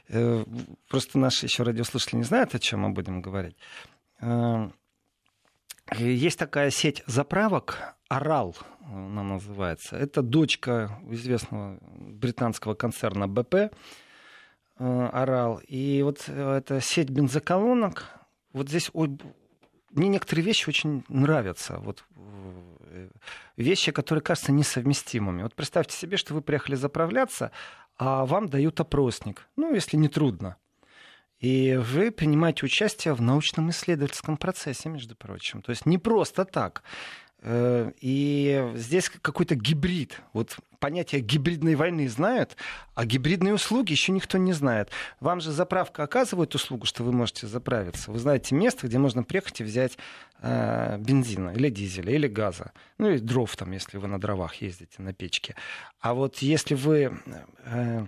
[0.09, 0.45] Э,
[0.89, 3.55] просто наши еще радиослушатели не знают, о чем мы будем говорить.
[4.21, 4.69] Э,
[5.97, 9.95] есть такая сеть заправок «Орал», она называется.
[9.95, 13.69] Это дочка известного британского концерна БП э,
[14.77, 15.61] «Орал».
[15.67, 18.05] И вот эта сеть бензоколонок,
[18.51, 21.77] вот здесь мне некоторые вещи очень нравятся.
[21.77, 23.09] Вот э,
[23.57, 25.43] вещи, которые кажутся несовместимыми.
[25.43, 27.51] Вот представьте себе, что вы приехали заправляться,
[27.97, 29.47] а вам дают опросник.
[29.55, 30.57] Ну, если не трудно.
[31.39, 35.61] И вы принимаете участие в научном исследовательском процессе, между прочим.
[35.61, 36.83] То есть не просто так.
[37.45, 40.21] Э, и здесь какой-то гибрид.
[40.31, 42.55] Вот понятие гибридной войны знают,
[42.95, 44.89] а гибридные услуги еще никто не знает.
[45.19, 48.11] Вам же заправка оказывает услугу, что вы можете заправиться.
[48.11, 49.97] Вы знаете место, где можно приехать и взять
[50.39, 52.71] э, бензина или дизеля, или газа.
[52.97, 55.55] Ну и дров там, если вы на дровах ездите, на печке.
[55.99, 57.19] А вот если вы
[57.65, 58.05] э,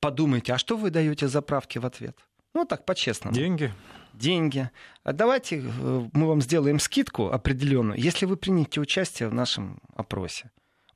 [0.00, 2.16] подумаете, а что вы даете заправке в ответ?
[2.54, 3.36] Ну так, по-честному.
[3.36, 3.70] Деньги
[4.14, 4.70] деньги.
[5.02, 10.50] А давайте э, мы вам сделаем скидку определенную, если вы примете участие в нашем опросе.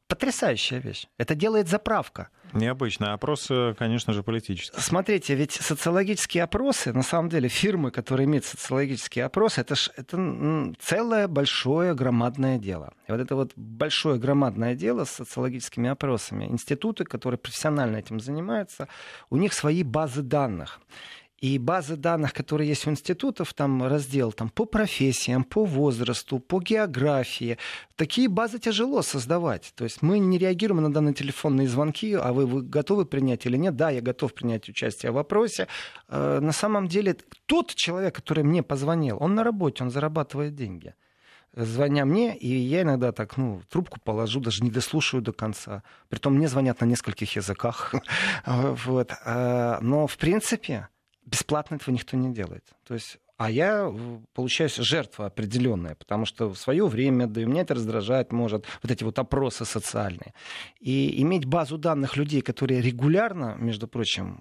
[0.06, 1.06] Потрясающая вещь.
[1.16, 2.28] Это делает заправка.
[2.52, 3.14] Необычно.
[3.14, 4.78] Опрос, конечно же, политический.
[4.78, 10.74] Смотрите, ведь социологические опросы, на самом деле, фирмы, которые имеют социологические опросы, это, ж, это
[10.78, 12.92] целое большое громадное дело.
[13.08, 18.88] И вот это вот большое громадное дело с социологическими опросами, институты, которые профессионально этим занимаются,
[19.30, 20.80] у них свои базы данных.
[21.44, 26.58] И базы данных, которые есть у институтов, там раздел там, по профессиям, по возрасту, по
[26.58, 27.58] географии.
[27.96, 29.74] Такие базы тяжело создавать.
[29.76, 33.58] То есть мы не реагируем на данные телефонные звонки, а вы, вы готовы принять или
[33.58, 33.76] нет?
[33.76, 35.68] Да, я готов принять участие в вопросе.
[36.08, 40.94] Э, на самом деле тот человек, который мне позвонил, он на работе, он зарабатывает деньги
[41.56, 45.82] звоня мне, и я иногда так, ну, трубку положу, даже не дослушаю до конца.
[46.08, 47.94] Притом мне звонят на нескольких языках.
[48.46, 49.12] вот.
[49.24, 50.88] Э, но, в принципе,
[51.26, 52.64] бесплатно этого никто не делает.
[52.86, 53.92] То есть а я
[54.32, 58.92] получаюсь жертва определенная, потому что в свое время, да и меня это раздражает, может, вот
[58.92, 60.34] эти вот опросы социальные.
[60.78, 64.40] И иметь базу данных людей, которые регулярно, между прочим,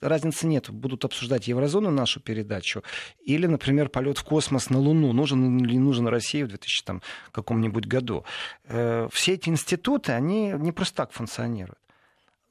[0.00, 2.82] разницы нет, будут обсуждать еврозону нашу передачу,
[3.22, 7.86] или, например, полет в космос на Луну, нужен не нужен России в 2000 там, каком-нибудь
[7.86, 8.24] году.
[8.64, 11.78] Э, все эти институты, они не просто так функционируют.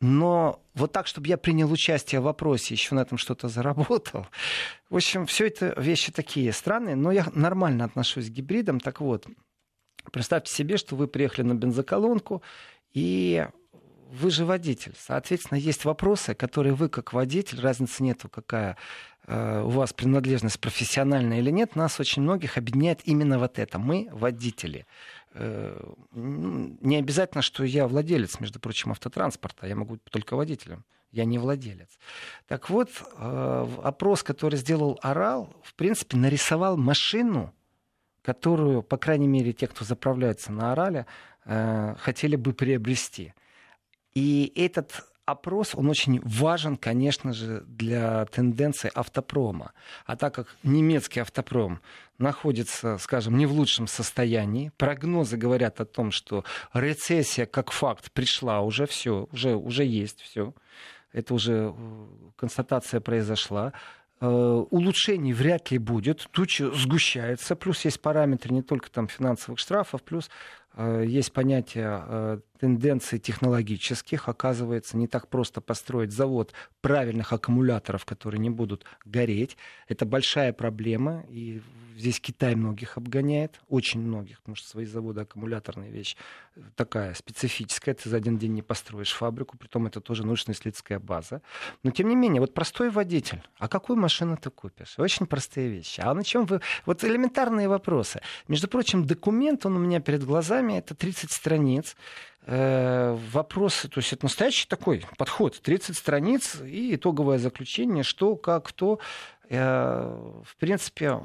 [0.06, 4.28] Но вот так, чтобы я принял участие в вопросе, еще на этом что-то заработал.
[4.92, 8.80] В общем, все это вещи такие странные, но я нормально отношусь к гибридам.
[8.80, 9.26] Так вот,
[10.12, 12.44] представьте себе, что вы приехали на бензоколонку,
[12.94, 13.48] и
[14.12, 14.94] вы же водитель.
[14.96, 18.78] Соответственно, есть вопросы, которые вы как водитель, разницы нету, какая
[19.26, 23.80] э, у вас принадлежность профессиональная или нет, нас очень многих объединяет именно вот это.
[23.80, 24.86] Мы водители.
[25.38, 25.78] Э,
[26.12, 30.86] не обязательно, что я владелец, между прочим, автотранспорта, я могу быть только водителем.
[31.12, 31.90] Я не владелец.
[32.48, 37.54] Так вот, э, опрос, который сделал Орал, в принципе, нарисовал машину,
[38.22, 41.06] которую, по крайней мере, те, кто заправляется на Орале,
[41.46, 43.34] э, хотели бы приобрести.
[44.14, 49.74] И этот опрос, он очень важен, конечно же, для тенденции автопрома.
[50.06, 51.82] А так как немецкий автопром
[52.18, 58.62] находится, скажем, не в лучшем состоянии, прогнозы говорят о том, что рецессия как факт пришла
[58.62, 60.54] уже все, уже, уже есть все.
[61.12, 63.74] Это уже э, констатация произошла
[64.22, 70.30] улучшений вряд ли будет, туча сгущается, плюс есть параметры не только там финансовых штрафов, плюс
[70.76, 74.30] э, есть понятие тенденций технологических.
[74.30, 79.58] Оказывается, не так просто построить завод правильных аккумуляторов, которые не будут гореть.
[79.88, 81.62] Это большая проблема, и
[81.96, 86.16] здесь Китай многих обгоняет, очень многих, потому что свои заводы аккумуляторная вещь
[86.76, 87.96] такая специфическая.
[87.96, 91.42] Ты за один день не построишь фабрику, притом это тоже научно-исследовательская база.
[91.84, 94.96] Но, тем не менее, вот простой водитель, а какую машину ты купишь?
[94.98, 96.02] Очень простые вещи.
[96.02, 96.62] А на чем вы...
[96.86, 98.22] Вот элементарные вопросы.
[98.48, 101.96] Между прочим, документ, он у меня перед глазами, это 30 страниц,
[102.48, 108.66] Э, вопросы, то есть это настоящий такой подход, 30 страниц и итоговое заключение, что, как,
[108.68, 109.00] кто.
[109.50, 111.22] Э, в принципе,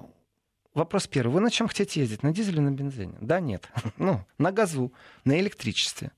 [0.80, 1.32] вопрос первый.
[1.32, 2.22] Вы на чем хотите ездить?
[2.22, 3.14] На дизеле, на бензине?
[3.20, 3.68] Да, нет.
[3.98, 4.92] Ну, на газу,
[5.24, 6.10] на электричестве.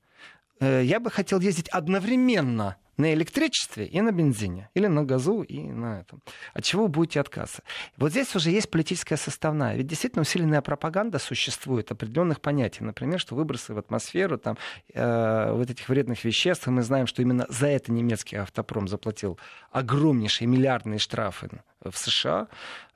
[0.60, 5.60] Э, я бы хотел ездить одновременно на электричестве и на бензине, или на газу и
[5.60, 6.22] на этом.
[6.54, 7.62] От чего вы будете отказываться?
[7.96, 9.74] Вот здесь уже есть политическая составная.
[9.76, 12.84] Ведь действительно усиленная пропаганда существует определенных понятий.
[12.84, 14.56] Например, что выбросы в атмосферу там,
[14.94, 16.68] э, вот этих вредных веществ.
[16.68, 19.38] И мы знаем, что именно за это немецкий автопром заплатил
[19.72, 21.48] огромнейшие миллиардные штрафы
[21.80, 22.48] в США.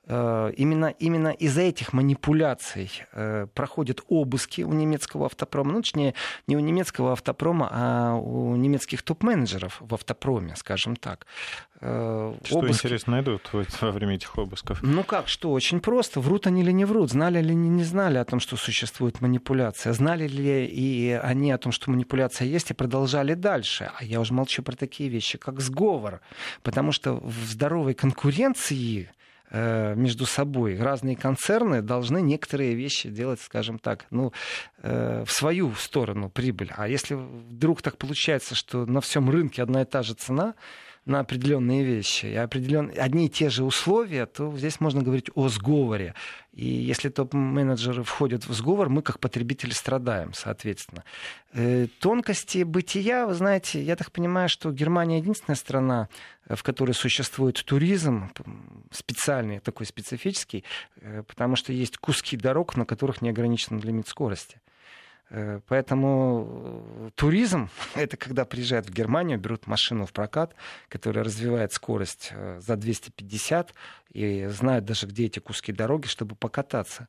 [0.09, 5.73] Э, именно, именно из-за этих манипуляций э, проходят обыски у немецкого автопрома.
[5.73, 6.13] Ну, точнее,
[6.47, 11.27] не у немецкого автопрома, а у немецких топ-менеджеров в автопроме, скажем так.
[11.81, 12.85] Э, что, обыски...
[12.85, 14.81] интересно, найдут во время этих обысков?
[14.81, 15.51] Ну как, что?
[15.51, 16.21] Очень просто.
[16.21, 17.11] Врут они или не врут?
[17.11, 19.91] Знали ли не, знали о том, что существует манипуляция?
[19.91, 23.91] Знали ли и они о том, что манипуляция есть, и продолжали дальше?
[23.93, 26.21] А я уже молчу про такие вещи, как сговор.
[26.63, 29.09] Потому что в здоровой конкуренции
[29.51, 30.77] между собой.
[30.77, 34.33] Разные концерны должны некоторые вещи делать, скажем так, ну,
[34.83, 36.71] э, в свою сторону прибыль.
[36.75, 40.55] А если вдруг так получается, что на всем рынке одна и та же цена,
[41.07, 42.91] на определенные вещи и определен...
[42.97, 46.13] одни и те же условия, то здесь можно говорить о сговоре.
[46.53, 51.03] И если топ-менеджеры входят в сговор, мы как потребители страдаем, соответственно.
[51.53, 56.09] Э, тонкости бытия, вы знаете, я так понимаю, что Германия единственная страна,
[56.49, 58.31] в которой существует туризм
[58.91, 60.63] специальный, такой специфический,
[60.97, 64.59] э, потому что есть куски дорог, на которых не ограничен лимит скорости.
[65.29, 66.47] Э, поэтому
[67.07, 70.55] э, туризм— это когда приезжают в Германию, берут машину в прокат,
[70.89, 73.73] которая развивает скорость э, за 250
[74.13, 77.07] и знают даже, где эти куски дороги, чтобы покататься.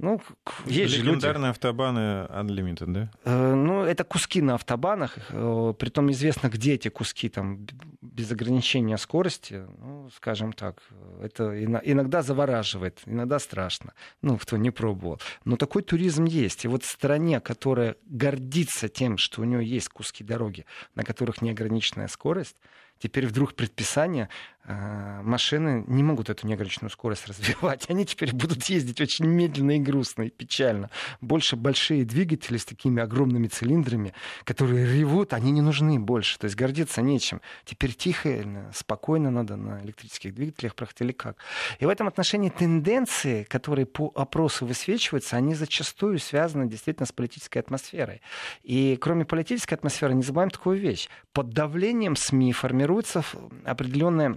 [0.00, 0.20] Ну,
[0.66, 1.50] есть же Легендарные люди.
[1.50, 3.10] автобаны Unlimited, да?
[3.24, 5.18] Э, ну, это куски на автобанах.
[5.30, 7.66] Э, притом известно, где эти куски там
[8.00, 9.66] без ограничения скорости.
[9.78, 10.82] Ну, скажем так,
[11.20, 13.92] это иногда завораживает, иногда страшно.
[14.22, 15.20] Ну, кто не пробовал.
[15.44, 16.64] Но такой туризм есть.
[16.64, 21.42] И вот в стране, которая гордится тем, что у нее есть куски дороги, на которых
[21.42, 22.56] неограниченная скорость,
[22.98, 24.28] теперь вдруг предписание
[24.68, 27.84] машины не могут эту неограниченную скорость развивать.
[27.88, 30.90] Они теперь будут ездить очень медленно и грустно, и печально.
[31.20, 36.38] Больше большие двигатели с такими огромными цилиндрами, которые ревут, они не нужны больше.
[36.38, 37.40] То есть гордиться нечем.
[37.64, 41.36] Теперь тихо, спокойно надо на электрических двигателях проехать или как.
[41.78, 47.58] И в этом отношении тенденции, которые по опросу высвечиваются, они зачастую связаны действительно с политической
[47.58, 48.20] атмосферой.
[48.62, 51.08] И кроме политической атмосферы, не забываем такую вещь.
[51.32, 53.24] Под давлением СМИ формируется
[53.64, 54.36] определенная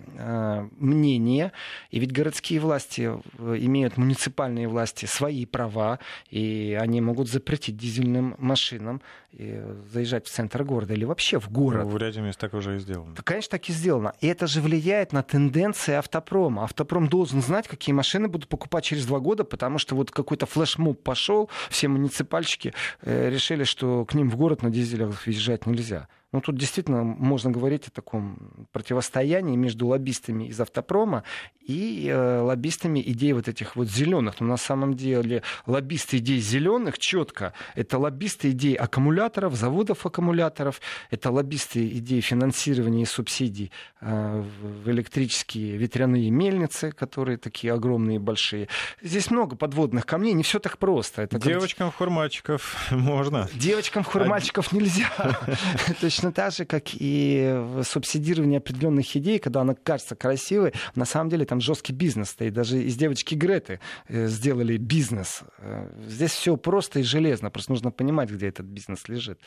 [0.78, 1.52] мнение.
[1.90, 8.36] И ведь городские власти э, имеют, муниципальные власти, свои права, и они могут запретить дизельным
[8.38, 9.02] машинам
[9.34, 11.86] заезжать в центр города или вообще в город.
[11.86, 13.16] Ну, в ряде мест так уже и сделано.
[13.16, 14.14] Да, конечно, так и сделано.
[14.20, 16.64] И это же влияет на тенденции автопрома.
[16.64, 21.02] Автопром должен знать, какие машины будут покупать через два года, потому что вот какой-то флешмоб
[21.02, 26.08] пошел, все муниципальщики э, решили, что к ним в город на дизелях въезжать нельзя.
[26.32, 31.24] Ну, тут действительно можно говорить о таком противостоянии между лоббистами из автопрома
[31.60, 34.40] и э, лоббистами идей вот этих вот зеленых.
[34.40, 41.32] Но на самом деле лоббисты идей зеленых четко это лоббисты идей аккумуляторов, заводов аккумуляторов, это
[41.32, 44.44] лоббисты идей финансирования и субсидий э,
[44.84, 48.70] в электрические ветряные мельницы, которые такие огромные и большие.
[49.02, 51.24] Здесь много подводных камней, не все так просто.
[51.24, 53.50] Это Девочкам в хурмальчиков можно.
[53.54, 55.10] Девочкам в хурмальчиков нельзя.
[56.21, 61.46] точно так же, как и субсидирование определенных идей, когда она кажется красивой, на самом деле
[61.46, 62.54] там жесткий бизнес стоит.
[62.54, 65.42] Даже из девочки Греты э, сделали бизнес.
[65.58, 69.40] Э, здесь все просто и железно, просто нужно понимать, где этот бизнес лежит.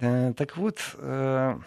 [0.00, 0.78] Э, так вот,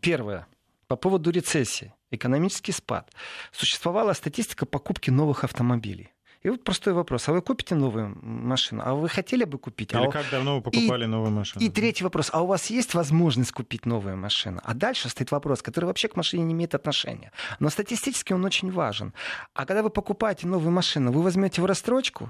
[0.00, 0.46] первое.
[0.86, 3.10] По поводу рецессии, экономический спад.
[3.50, 6.12] Существовала статистика покупки новых автомобилей.
[6.42, 7.28] И вот простой вопрос.
[7.28, 8.82] А вы купите новую машину?
[8.84, 9.92] А вы хотели бы купить?
[9.92, 11.64] Или а как давно вы покупали и, новую машину?
[11.64, 12.30] И третий вопрос.
[12.32, 14.60] А у вас есть возможность купить новую машину?
[14.64, 17.30] А дальше стоит вопрос, который вообще к машине не имеет отношения.
[17.60, 19.14] Но статистически он очень важен.
[19.54, 22.28] А когда вы покупаете новую машину, вы возьмете в рассрочку?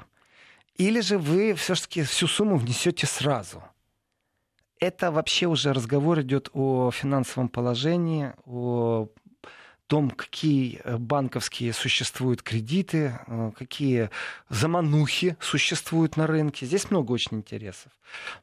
[0.77, 3.63] Или же вы все-таки всю сумму внесете сразу?
[4.79, 9.09] Это вообще уже разговор идет о финансовом положении, о
[9.87, 14.11] том, какие э, банковские существуют кредиты, э, какие
[14.49, 16.67] заманухи существуют на рынке.
[16.67, 17.93] Здесь много очень интересов.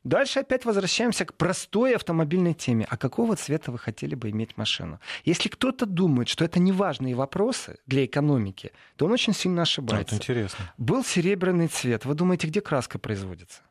[0.03, 2.85] Дальше опять возвращаемся к простой автомобильной теме.
[2.89, 4.99] А какого цвета вы хотели бы иметь машину?
[5.25, 10.15] Если кто-то думает, что это неважные вопросы для экономики, то он очень сильно ошибается.
[10.15, 10.73] Это интересно.
[10.77, 12.05] Был серебряный цвет.
[12.05, 13.61] Вы думаете, где краска производится?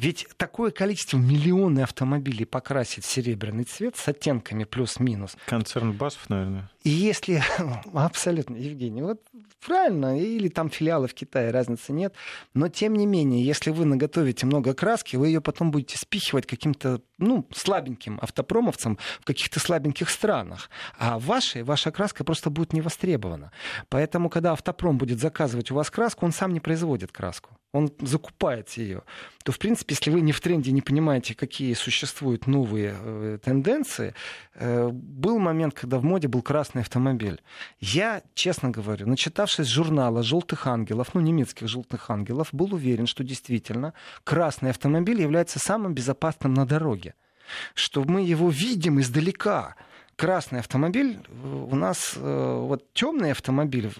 [0.00, 5.36] Ведь такое количество, миллионы автомобилей покрасить серебряный цвет с оттенками плюс-минус.
[5.44, 6.70] Концерн Басов, наверное.
[6.84, 7.42] И если...
[7.92, 9.20] Абсолютно, Евгений, вот
[9.62, 12.14] правильно, или там филиалы в Китае, разницы нет.
[12.54, 17.02] Но тем не менее, если вы наготовите много краски, вы ее потом будете спихивать каким-то
[17.18, 20.70] ну, слабеньким автопромовцам в каких-то слабеньких странах.
[20.98, 23.52] А ваша, ваша краска просто будет не востребована.
[23.90, 27.59] Поэтому, когда автопром будет заказывать у вас краску, он сам не производит краску.
[27.72, 29.02] Он закупает ее.
[29.44, 34.14] То, в принципе, если вы не в тренде, не понимаете, какие существуют новые э, тенденции,
[34.54, 37.40] э, был момент, когда в моде был красный автомобиль.
[37.78, 43.94] Я, честно говорю, начитавшись журнала «Желтых ангелов», ну, немецких «Желтых ангелов», был уверен, что действительно
[44.24, 47.14] красный автомобиль является самым безопасным на дороге.
[47.74, 49.76] Что мы его видим издалека,
[50.20, 53.90] красный автомобиль, у нас э, вот темный автомобиль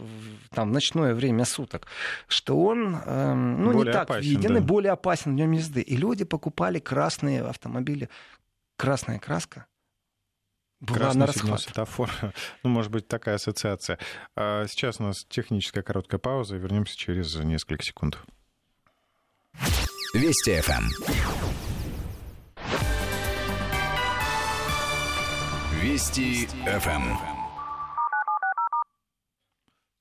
[0.50, 1.86] там ночное время суток,
[2.28, 4.58] что он э, ну, более не так опасен, виден да.
[4.58, 5.80] и более опасен в нем езды.
[5.80, 8.10] И люди покупали красные автомобили.
[8.76, 9.64] Красная краска
[10.80, 12.12] Была Красный на сигнал светофора.
[12.64, 13.98] Ну, может быть, такая ассоциация.
[14.36, 16.56] А сейчас у нас техническая короткая пауза.
[16.56, 18.18] Вернемся через несколько секунд.
[20.12, 21.69] Вести ФМ.
[25.80, 27.16] Вести ФМ.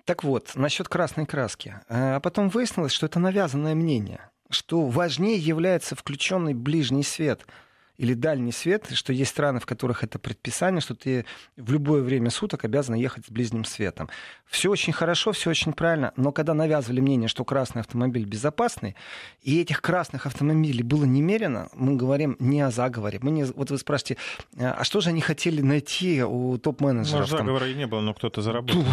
[0.04, 1.76] Так вот, насчет красной краски.
[1.88, 7.46] А потом выяснилось, что это навязанное мнение, что важнее является включенный ближний свет–
[8.00, 11.26] или дальний свет, что есть страны, в которых это предписание, что ты
[11.58, 14.10] в любое время суток обязан ехать с ближним светом.
[14.46, 18.96] Все очень хорошо, все очень правильно, но когда навязывали мнение, что красный автомобиль безопасный,
[19.44, 23.20] и этих красных автомобилей было немерено, мы говорим не о заговоре.
[23.22, 24.18] Мы не, вот вы спрашиваете,
[24.58, 27.20] а что же они хотели найти у топ-менеджеров?
[27.20, 28.86] Может, заговора и не было, но кто-то заработал.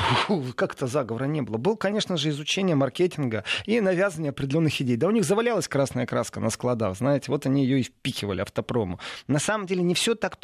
[0.57, 1.59] Как-то заговора не было.
[1.59, 4.97] Был, конечно же, изучение маркетинга и навязывание определенных идей.
[4.97, 8.96] Да у них завалялась красная краска на складах, знаете, вот они ее и впихивали автопрому.
[9.27, 10.39] На самом деле не все так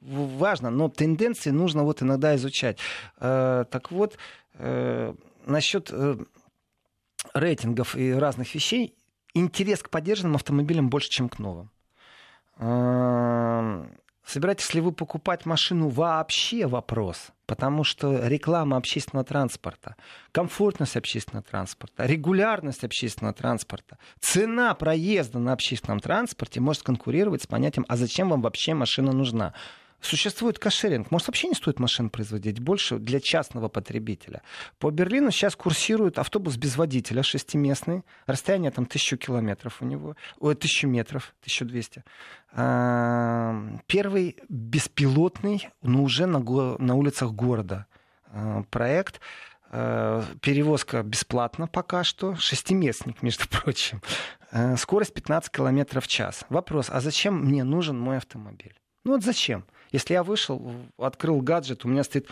[0.00, 2.78] важно, но тенденции нужно вот иногда изучать.
[3.18, 4.18] Э, так вот,
[4.54, 5.14] э,
[5.46, 6.16] насчет э,
[7.34, 8.94] рейтингов и разных вещей,
[9.34, 11.70] интерес к поддержанным автомобилям больше, чем к новым.
[14.24, 17.32] Собираетесь ли вы покупать машину вообще вопрос?
[17.46, 19.94] Потому что реклама общественного транспорта,
[20.32, 27.86] комфортность общественного транспорта, регулярность общественного транспорта, цена проезда на общественном транспорте может конкурировать с понятием,
[27.88, 29.54] а зачем вам вообще машина нужна?
[30.00, 31.10] Существует кошеринг.
[31.10, 34.42] Может, вообще не стоит машин производить больше для частного потребителя.
[34.78, 38.02] По Берлину сейчас курсирует автобус без водителя, шестиместный.
[38.26, 40.16] Расстояние там тысячу километров у него.
[40.38, 42.04] Ой, тысячу метров, 1200.
[42.52, 43.54] А,
[43.86, 47.86] первый беспилотный, но уже на, на улицах города
[48.26, 49.20] а, проект.
[49.70, 52.36] А, перевозка бесплатна пока что.
[52.36, 54.02] Шестиместник, между прочим.
[54.76, 56.44] Скорость 15 километров в час.
[56.50, 58.74] Вопрос, а зачем мне нужен мой автомобиль?
[59.04, 59.64] Ну вот зачем?
[59.92, 62.28] Если я вышел, открыл гаджет, у меня стоит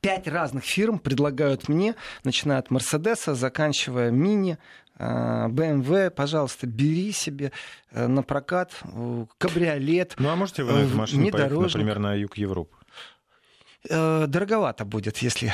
[0.00, 1.94] пять разных фирм предлагают мне,
[2.24, 4.58] начиная от Мерседеса, заканчивая Мини,
[4.98, 7.52] BMW, пожалуйста, бери себе
[7.90, 10.14] э, на прокат э, кабриолет.
[10.18, 12.74] Ну а можете вы на эту машину поехать, например, на юг Европы?
[13.90, 15.52] Э, дороговато будет, если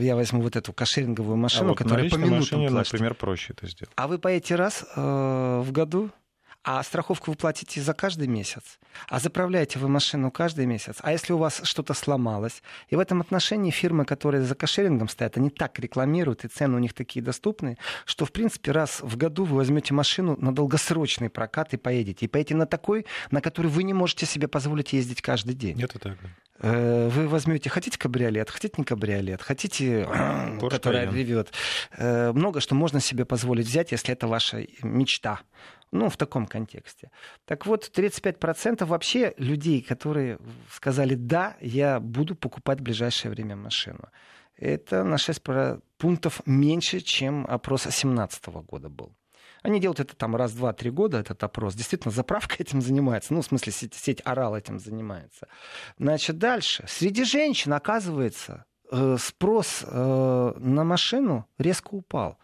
[0.00, 3.68] я возьму вот эту кошеринговую машину, а вот которая по минутам машине, например, проще это
[3.68, 3.92] сделать.
[3.94, 6.10] А вы поедете раз э, в году,
[6.62, 10.96] а страховку вы платите за каждый месяц, а заправляете вы машину каждый месяц.
[11.00, 15.36] А если у вас что-то сломалось, и в этом отношении фирмы, которые за кошерингом стоят,
[15.36, 19.44] они так рекламируют, и цены у них такие доступные, что, в принципе, раз в году
[19.44, 22.26] вы возьмете машину на долгосрочный прокат и поедете.
[22.26, 25.82] И поедете на такой, на который вы не можете себе позволить ездить каждый день.
[25.82, 26.18] Это так.
[26.22, 26.28] Э,
[26.62, 30.06] вы возьмете, хотите кабриолет, хотите не кабриолет, хотите,
[30.70, 31.52] который ревет.
[31.96, 35.40] Э, много что можно себе позволить взять, если это ваша мечта.
[35.92, 37.10] Ну, в таком контексте.
[37.46, 40.38] Так вот, 35% вообще людей, которые
[40.70, 44.08] сказали «да, я буду покупать в ближайшее время машину».
[44.56, 45.42] Это на 6
[45.98, 49.16] пунктов меньше, чем опрос 2017 года был.
[49.62, 51.74] Они делают это там раз, два, три года, этот опрос.
[51.74, 53.34] Действительно, заправка этим занимается.
[53.34, 55.48] Ну, в смысле, сеть, сеть Орал этим занимается.
[55.98, 56.84] Значит, дальше.
[56.88, 62.38] Среди женщин, оказывается, э, спрос э, на машину резко упал.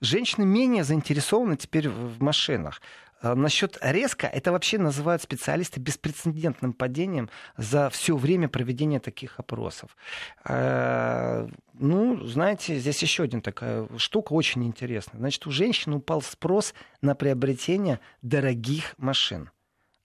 [0.00, 2.82] Женщины менее заинтересованы теперь в машинах.
[3.20, 9.96] А насчет резко, это вообще называют специалисты беспрецедентным падением за все время проведения таких опросов.
[10.44, 15.18] А, ну, знаете, здесь еще один такая штука очень интересная.
[15.18, 19.50] Значит, у женщин упал спрос на приобретение дорогих машин.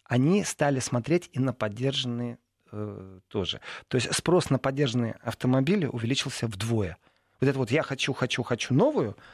[0.06, 2.38] Они стали смотреть и на поддержанные
[2.72, 3.60] э, тоже.
[3.90, 6.98] То есть спрос на поддержанные автомобили увеличился вдвое.
[7.42, 9.18] Вот это вот я хочу, хочу, хочу новую–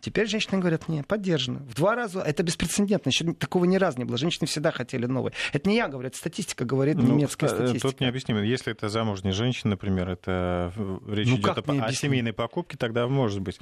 [0.00, 1.60] Теперь женщины говорят, нет, поддержано.
[1.60, 2.20] В два раза.
[2.20, 3.08] Это беспрецедентно.
[3.08, 4.18] Еще такого ни разу не было.
[4.18, 5.32] Женщины всегда хотели новые.
[5.52, 7.88] Это не я говорю, это статистика говорит, ну, немецкая статистика.
[7.88, 8.40] Тут необъяснимо.
[8.40, 13.08] Если это замужняя женщина, например, это э, речь ну, идет о, о семейной покупке, тогда
[13.08, 13.58] может быть.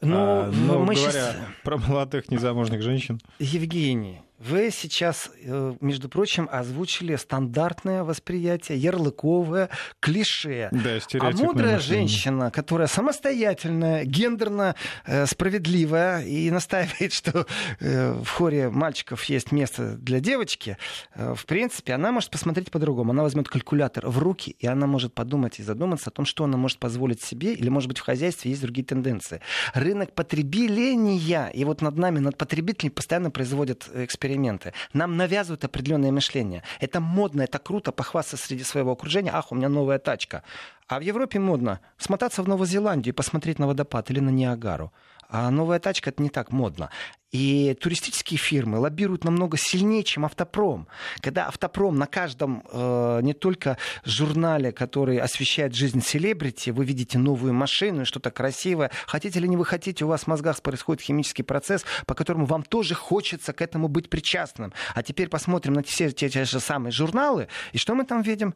[0.00, 1.36] Ну, а, но мы говоря сейчас...
[1.64, 3.20] про молодых незамужних женщин.
[3.38, 9.68] Евгений, вы сейчас, э, между прочим, озвучили стандартное восприятие, ярлыковое,
[9.98, 10.68] клише.
[10.70, 11.78] Да, а мудрая мышление.
[11.78, 14.76] женщина, которая самостоятельная, гендерно
[15.06, 17.46] э, справедливая и настаивает, что
[17.80, 20.76] э, в хоре мальчиков есть место для девочки,
[21.16, 23.10] в принципе, она может посмотреть по-другому.
[23.10, 26.56] Она возьмет калькулятор в руки, и она может подумать и задуматься о том, что она
[26.56, 29.40] может позволить себе, или, может быть, в хозяйстве есть другие тенденции.
[29.74, 34.72] Рынок потребления, и вот над нами, над потребителями постоянно производят эксперименты эксперименты.
[34.92, 36.62] Нам навязывают определенное мышление.
[36.80, 39.32] Это модно, это круто похвастаться среди своего окружения.
[39.34, 40.42] Ах, у меня новая тачка.
[40.88, 44.92] А в Европе модно смотаться в Новую Зеландию и посмотреть на водопад или на Ниагару.
[45.28, 46.90] А новая тачка это не так модно.
[47.30, 50.88] И туристические фирмы лоббируют намного сильнее, чем автопром.
[51.20, 57.52] Когда автопром на каждом э, не только журнале, который освещает жизнь селебрити, вы видите новую
[57.52, 58.90] машину и что-то красивое.
[59.06, 62.62] Хотите или не вы хотите, у вас в мозгах происходит химический процесс, по которому вам
[62.62, 64.72] тоже хочется к этому быть причастным.
[64.94, 68.54] А теперь посмотрим на все те, те же самые журналы, и что мы там видим?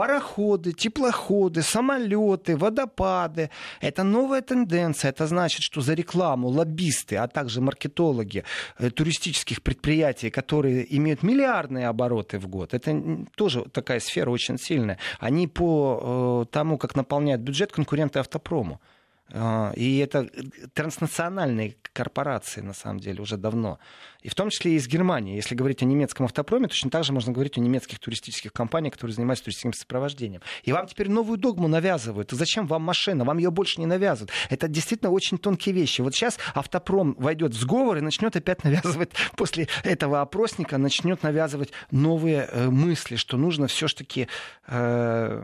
[0.00, 3.50] Пароходы, теплоходы, самолеты, водопады.
[3.82, 5.10] Это новая тенденция.
[5.10, 8.44] Это значит, что за рекламу лоббисты, а также маркетологи
[8.78, 14.96] э, туристических предприятий, которые имеют миллиардные обороты в год, это тоже такая сфера очень сильная.
[15.18, 18.80] Они по э, тому, как наполняют бюджет, конкуренты автопрому.
[19.32, 20.28] А, и это
[20.74, 23.78] транснациональные корпорации, на самом деле, уже давно.
[24.22, 25.36] И в том числе и из Германии.
[25.36, 29.14] Если говорить о немецком автопроме, точно так же можно говорить о немецких туристических компаниях, которые
[29.14, 30.42] занимаются туристическим сопровождением.
[30.62, 32.32] И вам теперь новую догму навязывают.
[32.32, 33.24] И зачем вам машина?
[33.24, 34.30] Вам ее больше не навязывают.
[34.48, 36.00] Это действительно очень тонкие вещи.
[36.00, 41.70] Вот сейчас автопром войдет в сговор и начнет опять навязывать, после этого опросника, начнет навязывать
[41.90, 44.28] новые э, мысли, что нужно все-таки
[44.66, 45.42] э,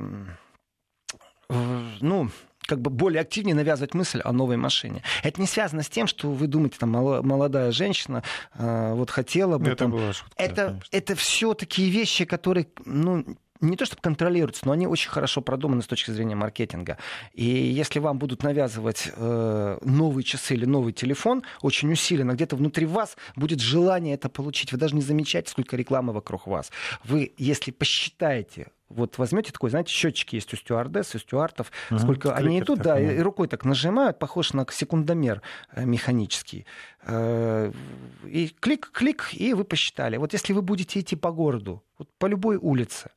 [1.48, 2.30] ну,
[2.66, 5.02] как бы более активнее навязывать мысль о новой машине.
[5.22, 8.22] Это не связано с тем, что вы думаете, там молодая женщина
[8.54, 9.68] э, вот хотела бы.
[9.68, 9.90] Это там...
[9.92, 10.34] была шутка.
[10.36, 13.24] Это, это все такие вещи, которые, ну,
[13.60, 16.98] не то чтобы контролируются, но они очень хорошо продуманы с точки зрения маркетинга.
[17.32, 22.86] И если вам будут навязывать э, новые часы или новый телефон, очень усиленно, где-то внутри
[22.86, 24.72] вас будет желание это получить.
[24.72, 26.70] Вы даже не замечаете, сколько рекламы вокруг вас.
[27.04, 32.34] Вы, если посчитаете вот возьмете такой, знаете, счетчики есть у стюардесс, у стюартов, угу, сколько
[32.34, 36.66] они идут, да, и, рукой так нажимают, похож на секундомер э, механический.
[37.02, 37.72] Э,
[38.24, 40.16] и клик-клик, и вы посчитали.
[40.16, 43.10] Вот если вы будете идти по городу, вот по любой улице,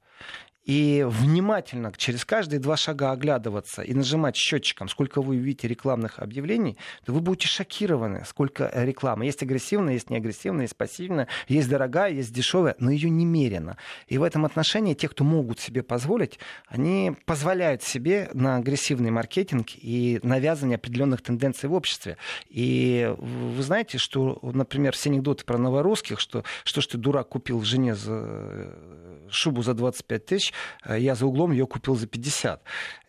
[0.66, 6.78] и внимательно через каждые два шага оглядываться и нажимать счетчиком, сколько вы увидите рекламных объявлений,
[7.06, 9.26] то вы будете шокированы, сколько рекламы.
[9.26, 13.78] Есть агрессивная, есть неагрессивная, есть пассивная, есть дорогая, есть дешевая, но ее немерено.
[14.08, 19.70] И в этом отношении те, кто могут себе позволить, они позволяют себе на агрессивный маркетинг
[19.76, 22.18] и навязывание определенных тенденций в обществе.
[22.50, 27.62] И вы знаете, что, например, все анекдоты про новорусских, что что ж ты, дурак, купил
[27.62, 28.76] жене за
[29.30, 30.49] шубу за 25 тысяч,
[30.86, 32.62] э, я за углом ее купил за 50.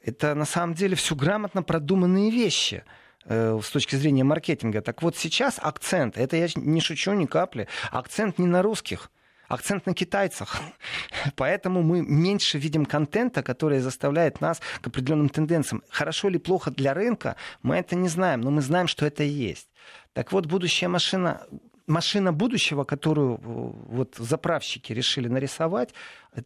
[0.05, 2.85] Это на самом деле все грамотно продуманные вещи
[3.25, 4.81] э, с точки зрения маркетинга.
[4.81, 9.11] Так вот сейчас акцент, это я не шучу ни капли, акцент не на русских,
[9.49, 10.61] акцент на китайцах.
[11.37, 15.83] Поэтому мы меньше видим контента, который заставляет нас к определенным тенденциям.
[15.91, 19.69] Хорошо или плохо для рынка, мы это не знаем, но мы знаем, что это есть.
[20.13, 21.47] Так вот, будущая машина
[21.87, 25.95] машина будущего, которую э, вот заправщики решили нарисовать,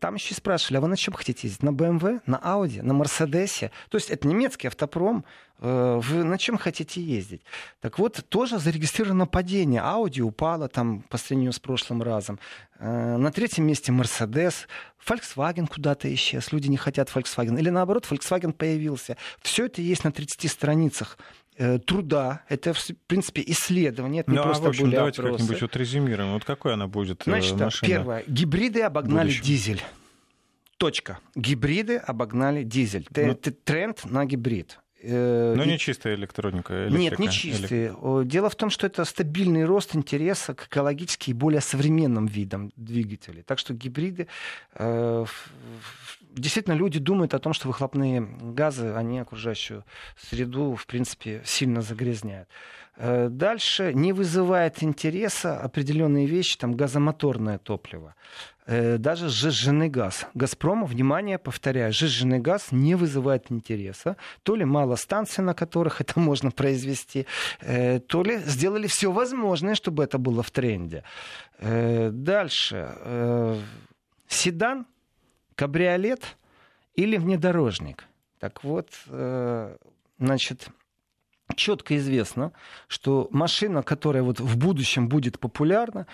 [0.01, 1.63] там еще спрашивали, а вы на чем хотите ездить?
[1.63, 3.71] На BMW, на Audi, на Мерседесе?
[3.91, 5.25] То есть это немецкий автопром,
[5.61, 7.43] э, вы на чем хотите ездить?
[7.81, 9.83] Так вот, тоже зарегистрировано падение.
[9.83, 12.39] Audi упала там по сравнению с прошлым разом.
[12.79, 14.67] Э, на третьем месте Mercedes.
[15.07, 16.51] Volkswagen куда-то исчез.
[16.53, 17.59] Люди не хотят Volkswagen.
[17.59, 19.19] Или наоборот, Volkswagen появился.
[19.43, 24.43] Все это есть на 30 страницах Э, труда, это, в принципе, исследование, это не ну,
[24.43, 25.39] а просто а в общем, были давайте опросы.
[25.39, 26.33] как-нибудь вот резюмируем.
[26.33, 27.89] Вот какой она будет э, Значит, машина?
[27.89, 28.25] первое.
[28.27, 29.47] Гибриды обогнали будущего.
[29.47, 29.83] дизель.
[30.77, 31.19] Точка.
[31.35, 33.07] Гибриды обогнали дизель.
[33.15, 34.79] Ну, это тренд на гибрид.
[35.07, 36.87] Э, Но не чистая электроника.
[36.89, 36.99] Электрика.
[36.99, 37.89] Нет, не чистые.
[37.89, 38.27] Элек...
[38.27, 43.43] Дело в том, что это стабильный рост интереса к экологически и более современным видам двигателей.
[43.43, 44.29] Так что гибриды
[46.35, 49.85] действительно люди думают о том, что выхлопные газы, они окружающую
[50.17, 52.49] среду, в принципе, сильно загрязняют.
[52.97, 58.15] Э, дальше не вызывает интереса определенные вещи, там газомоторное топливо.
[58.67, 60.27] Э, даже сжиженный газ.
[60.35, 64.17] Газпром, внимание, повторяю, сжиженный газ не вызывает интереса.
[64.43, 67.27] То ли мало станций, на которых это можно произвести,
[67.61, 71.03] э, то ли сделали все возможное, чтобы это было в тренде.
[71.61, 72.95] Дальше.
[74.29, 74.87] Седан
[75.55, 76.37] кабриолет
[76.95, 78.05] или внедорожник.
[78.39, 79.77] Так вот, э,
[80.19, 80.69] значит,
[81.57, 82.53] четко известно,
[82.89, 86.07] что машина, которая вот в будущем будет популярна,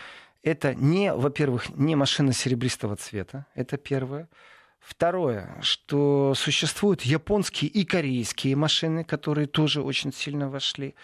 [0.43, 4.28] это не, во-первых, не машина серебристого цвета, это первое.
[4.81, 10.95] Второе, что существуют японские и корейские машины, которые тоже очень сильно вошли.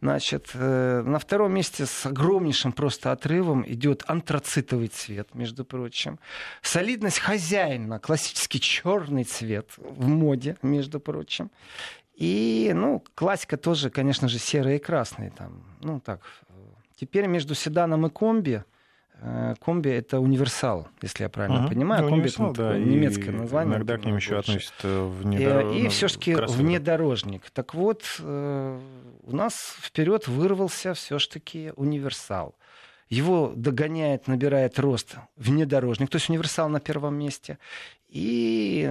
[0.00, 6.18] Значит, э, на втором месте с огромнейшим просто отрывом идет антрацитовый цвет, между прочим.
[6.62, 11.50] Солидность хозяина, классический черный цвет в моде, между прочим.
[12.14, 15.30] И, ну, классика тоже, конечно же, серый и красный.
[15.30, 16.20] Там, ну, так.
[16.98, 18.75] Теперь между седаном и комби Э,
[19.60, 21.68] комби это универсал, если я правильно угу.
[21.68, 22.02] понимаю.
[22.04, 23.76] Ну, комби это да, немецкое название.
[23.76, 25.72] Иногда к ним еще относят э, внедор...
[25.72, 27.50] И, и все-таки внедорожник.
[27.50, 32.54] Так вот, у нас вперед вырвался все-таки универсал.
[33.08, 37.58] Его догоняет, набирает рост внедорожник, то есть универсал на первом месте.
[38.08, 38.90] И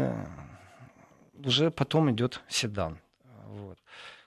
[1.44, 3.00] уже потом идет седан.
[3.48, 3.78] Вот.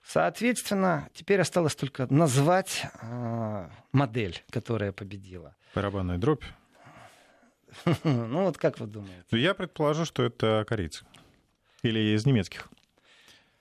[0.02, 5.54] Соответственно, теперь осталось только назвать э, модель, которая победила.
[5.78, 6.42] Барабанная дробь.
[8.04, 9.24] Ну вот как вы думаете?
[9.30, 11.04] Ну, я предположу, что это корейцы.
[11.82, 12.68] Или из немецких.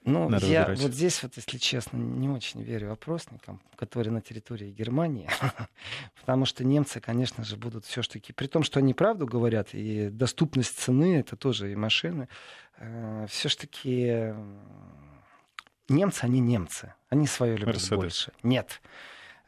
[0.03, 0.79] Ну, Надо я выбирать.
[0.79, 5.29] вот здесь, вот, если честно, не очень верю опросникам, которые на территории Германии,
[6.21, 10.79] потому что немцы, конечно же, будут все-таки, при том, что они правду говорят, и доступность
[10.79, 12.29] цены, это тоже и машины,
[12.77, 14.33] э, все-таки
[15.89, 17.95] немцы, они немцы, они свое любят Mercedes.
[17.95, 18.31] больше.
[18.41, 18.81] Нет.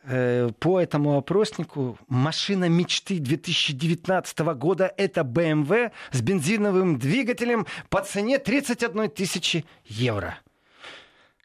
[0.03, 8.39] Э, по этому опроснику машина мечты 2019 года это BMW с бензиновым двигателем по цене
[8.39, 10.39] 31 тысячи евро.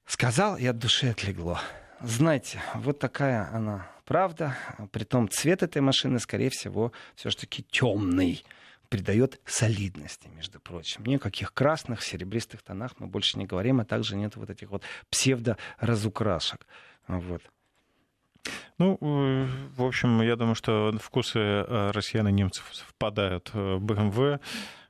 [0.06, 1.60] Сказал, и от души отлегло.
[2.00, 4.56] Знаете, вот такая она правда.
[4.92, 8.44] Притом цвет этой машины, скорее всего, все-таки темный
[8.88, 11.04] придает солидности, между прочим.
[11.06, 16.66] Никаких красных, серебристых тонах мы больше не говорим, а также нет вот этих вот псевдо-разукрашек.
[17.08, 17.42] Вот.
[18.78, 23.50] Ну, э, в общем, я думаю, что вкусы э, россиян и немцев совпадают.
[23.54, 24.40] BMW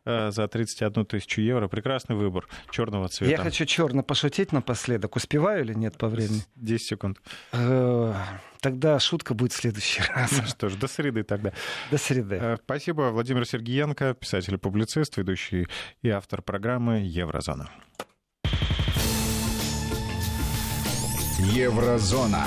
[0.06, 1.68] Э, за 31 тысячу евро.
[1.68, 3.30] Прекрасный выбор черного цвета.
[3.30, 5.16] Я хочу черно пошутить напоследок.
[5.16, 6.42] Успеваю или нет по времени?
[6.56, 7.18] 10 секунд.
[8.60, 10.32] Тогда шутка будет в следующий раз.
[10.32, 11.52] Ну что ж, до среды тогда.
[11.90, 12.58] До среды.
[12.64, 13.10] Спасибо.
[13.10, 15.68] Владимир Сергеенко, писатель и публицист, ведущий
[16.02, 17.70] и автор программы «Еврозона».
[21.38, 22.46] Еврозона.